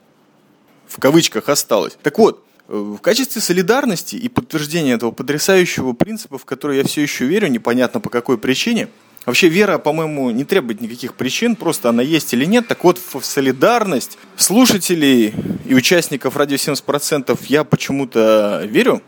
в 0.88 1.00
кавычках 1.00 1.48
осталось. 1.48 1.98
Так 2.04 2.20
вот, 2.20 2.44
в 2.74 2.98
качестве 2.98 3.40
солидарности 3.40 4.16
и 4.16 4.28
подтверждения 4.30 4.94
этого 4.94 5.12
потрясающего 5.12 5.94
принципа, 5.94 6.40
в 6.40 6.46
который 6.46 6.78
я 6.78 6.84
все 6.84 7.04
еще 7.04 7.26
верю, 7.26 7.48
непонятно 7.48 8.00
по 8.00 8.10
какой 8.10 8.38
причине, 8.38 8.90
Вообще 9.26 9.48
вера, 9.48 9.78
по-моему, 9.78 10.32
не 10.32 10.44
требует 10.44 10.82
никаких 10.82 11.14
причин, 11.14 11.56
просто 11.56 11.88
она 11.88 12.04
есть 12.04 12.34
или 12.34 12.44
нет. 12.44 12.68
Так 12.68 12.84
вот, 12.84 12.98
в 12.98 13.24
солидарность 13.24 14.18
слушателей 14.36 15.34
и 15.66 15.74
участников 15.74 16.36
радио 16.36 16.58
70% 16.58 17.40
я 17.48 17.64
почему-то 17.64 18.64
верю. 18.66 19.02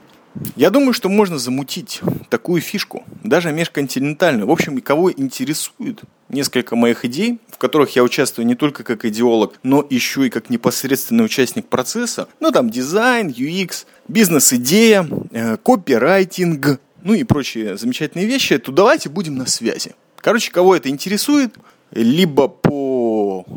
Я 0.56 0.70
думаю, 0.70 0.94
что 0.94 1.10
можно 1.10 1.38
замутить 1.38 2.02
такую 2.30 2.62
фишку, 2.62 3.04
даже 3.24 3.52
межконтинентальную. 3.52 4.48
В 4.48 4.52
общем, 4.52 4.80
кого 4.82 5.12
интересует 5.12 6.02
несколько 6.30 6.76
моих 6.76 7.06
идей, 7.06 7.40
в 7.50 7.58
которых 7.58 7.96
я 7.96 8.04
участвую 8.04 8.46
не 8.46 8.56
только 8.56 8.84
как 8.84 9.06
идеолог, 9.06 9.54
но 9.64 9.86
еще 9.90 10.28
и 10.28 10.30
как 10.30 10.50
непосредственный 10.50 11.26
участник 11.26 11.68
процесса. 11.68 12.28
Ну, 12.40 12.52
там 12.52 12.70
дизайн, 12.70 13.30
UX, 13.30 13.86
бизнес-идея, 14.08 15.08
э, 15.32 15.58
копирайтинг, 15.58 16.80
ну 17.04 17.14
и 17.14 17.24
прочие 17.24 17.78
замечательные 17.78 18.28
вещи, 18.28 18.58
то 18.58 18.72
давайте 18.72 19.10
будем 19.10 19.36
на 19.36 19.46
связи. 19.46 19.96
Короче, 20.18 20.52
кого 20.52 20.76
это 20.76 20.90
интересует, 20.90 21.54
либо 21.92 22.48
по 22.48 22.95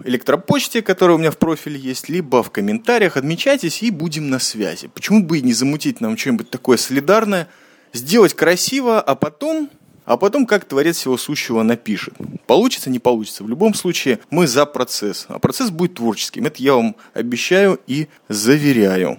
электропочте, 0.08 0.82
которая 0.82 1.16
у 1.16 1.20
меня 1.20 1.30
в 1.30 1.38
профиле 1.38 1.78
есть, 1.78 2.08
либо 2.08 2.42
в 2.42 2.50
комментариях 2.50 3.16
отмечайтесь 3.16 3.82
и 3.82 3.90
будем 3.90 4.30
на 4.30 4.38
связи. 4.38 4.88
Почему 4.88 5.22
бы 5.22 5.38
и 5.38 5.42
не 5.42 5.52
замутить 5.52 6.00
нам 6.00 6.16
что-нибудь 6.16 6.50
такое 6.50 6.76
солидарное, 6.76 7.48
сделать 7.92 8.34
красиво, 8.34 9.00
а 9.00 9.14
потом 9.14 9.70
а 10.04 10.16
потом 10.16 10.46
как 10.46 10.64
творец 10.64 10.96
всего 10.96 11.18
сущего 11.18 11.62
напишет. 11.62 12.14
Получится, 12.46 12.88
не 12.88 12.98
получится. 12.98 13.44
В 13.44 13.48
любом 13.48 13.74
случае 13.74 14.20
мы 14.30 14.46
за 14.46 14.64
процесс. 14.64 15.26
А 15.28 15.38
процесс 15.38 15.68
будет 15.70 15.96
творческим. 15.96 16.46
Это 16.46 16.62
я 16.62 16.72
вам 16.72 16.96
обещаю 17.12 17.78
и 17.86 18.08
заверяю. 18.30 19.18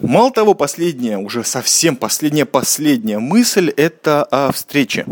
Мало 0.00 0.30
того, 0.30 0.54
последняя, 0.54 1.18
уже 1.18 1.42
совсем 1.42 1.96
последняя-последняя 1.96 3.18
мысль– 3.18 3.70
это 3.76 4.22
о 4.22 4.52
встрече. 4.52 5.04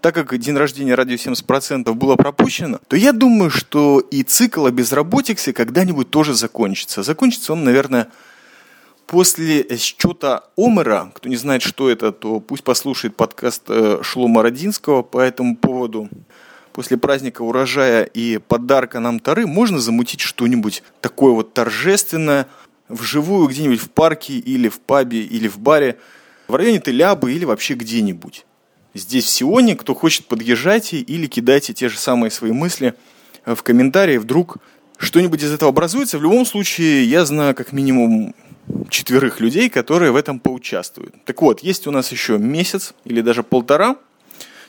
Так 0.00 0.14
как 0.14 0.36
день 0.38 0.56
рождения 0.56 0.94
радио 0.94 1.16
70% 1.16 1.92
было 1.94 2.16
пропущено, 2.16 2.78
то 2.86 2.96
я 2.96 3.12
думаю, 3.12 3.50
что 3.50 4.00
и 4.00 4.22
цикл 4.22 4.66
о 4.66 4.70
безработице 4.70 5.52
когда-нибудь 5.52 6.10
тоже 6.10 6.34
закончится. 6.34 7.02
Закончится 7.02 7.52
он, 7.52 7.64
наверное, 7.64 8.08
После 9.06 9.64
счета 9.78 10.42
Омера, 10.56 11.12
кто 11.14 11.28
не 11.28 11.36
знает, 11.36 11.62
что 11.62 11.88
это, 11.88 12.10
то 12.10 12.40
пусть 12.40 12.64
послушает 12.64 13.14
подкаст 13.14 13.62
э, 13.68 14.00
Шлома 14.02 14.42
Родинского 14.42 15.02
по 15.02 15.20
этому 15.20 15.56
поводу. 15.56 16.08
После 16.72 16.96
праздника 16.96 17.42
урожая 17.42 18.02
и 18.02 18.38
подарка 18.38 18.98
нам 18.98 19.20
Тары 19.20 19.46
можно 19.46 19.78
замутить 19.78 20.20
что-нибудь 20.20 20.82
такое 21.00 21.32
вот 21.32 21.54
торжественное, 21.54 22.48
вживую 22.88 23.46
где-нибудь 23.46 23.78
в 23.78 23.90
парке 23.90 24.34
или 24.34 24.68
в 24.68 24.80
пабе 24.80 25.20
или 25.20 25.46
в 25.46 25.58
баре, 25.58 25.98
в 26.48 26.56
районе 26.56 26.80
Телябы 26.80 27.32
или 27.32 27.44
вообще 27.44 27.74
где-нибудь. 27.74 28.44
Здесь 28.96 29.26
в 29.26 29.28
Сионе, 29.28 29.76
кто 29.76 29.94
хочет, 29.94 30.24
подъезжайте 30.26 30.98
или 30.98 31.26
кидайте 31.26 31.74
те 31.74 31.90
же 31.90 31.98
самые 31.98 32.30
свои 32.30 32.52
мысли 32.52 32.94
в 33.44 33.56
комментарии, 33.62 34.16
вдруг 34.16 34.56
что-нибудь 34.96 35.42
из 35.42 35.52
этого 35.52 35.68
образуется. 35.68 36.18
В 36.18 36.22
любом 36.22 36.46
случае, 36.46 37.04
я 37.04 37.26
знаю 37.26 37.54
как 37.54 37.72
минимум 37.72 38.34
четверых 38.88 39.40
людей, 39.40 39.68
которые 39.68 40.12
в 40.12 40.16
этом 40.16 40.40
поучаствуют. 40.40 41.14
Так 41.26 41.42
вот, 41.42 41.60
есть 41.60 41.86
у 41.86 41.90
нас 41.90 42.10
еще 42.10 42.38
месяц 42.38 42.94
или 43.04 43.20
даже 43.20 43.42
полтора, 43.42 43.96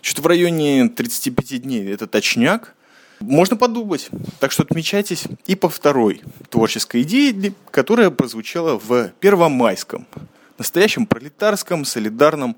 что-то 0.01 0.23
в 0.23 0.27
районе 0.27 0.89
35 0.89 1.61
дней, 1.61 1.87
это 1.89 2.05
точняк, 2.05 2.75
можно 3.21 3.55
подумать. 3.55 4.09
Так 4.41 4.51
что 4.51 4.63
отмечайтесь 4.63 5.23
и 5.45 5.55
по 5.55 5.69
второй 5.69 6.21
творческой 6.49 7.03
идее, 7.03 7.53
которая 7.71 8.09
прозвучала 8.09 8.77
в 8.77 9.09
Первомайском, 9.21 10.05
настоящем 10.57 11.05
пролетарском, 11.05 11.85
солидарном 11.85 12.57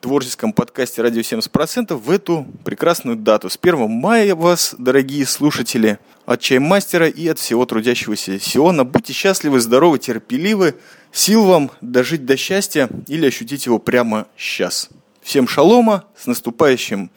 творческом 0.00 0.52
подкасте 0.52 1.02
«Радио 1.02 1.20
70%» 1.20 1.94
в 1.94 2.10
эту 2.10 2.46
прекрасную 2.64 3.16
дату. 3.16 3.48
С 3.50 3.58
1 3.60 3.90
мая 3.90 4.34
вас, 4.34 4.74
дорогие 4.78 5.26
слушатели, 5.26 5.98
от 6.24 6.40
чаймастера 6.40 7.08
и 7.08 7.26
от 7.28 7.38
всего 7.38 7.66
трудящегося 7.66 8.38
Сиона. 8.38 8.84
Будьте 8.84 9.12
счастливы, 9.12 9.60
здоровы, 9.60 9.98
терпеливы. 9.98 10.74
Сил 11.12 11.44
вам 11.44 11.70
дожить 11.80 12.26
до 12.26 12.36
счастья 12.36 12.88
или 13.06 13.26
ощутить 13.26 13.66
его 13.66 13.78
прямо 13.78 14.26
сейчас. 14.36 14.90
Всем 15.22 15.48
шалома, 15.48 16.04
с 16.16 16.26
наступающим 16.26 17.10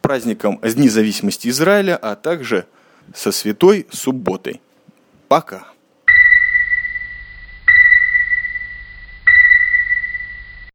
праздником 0.00 0.58
Дни 0.62 0.84
независимости 0.84 1.48
Израиля, 1.48 1.96
а 1.96 2.16
также 2.16 2.66
со 3.14 3.32
святой 3.32 3.86
субботой. 3.90 4.60
Пока. 5.28 5.71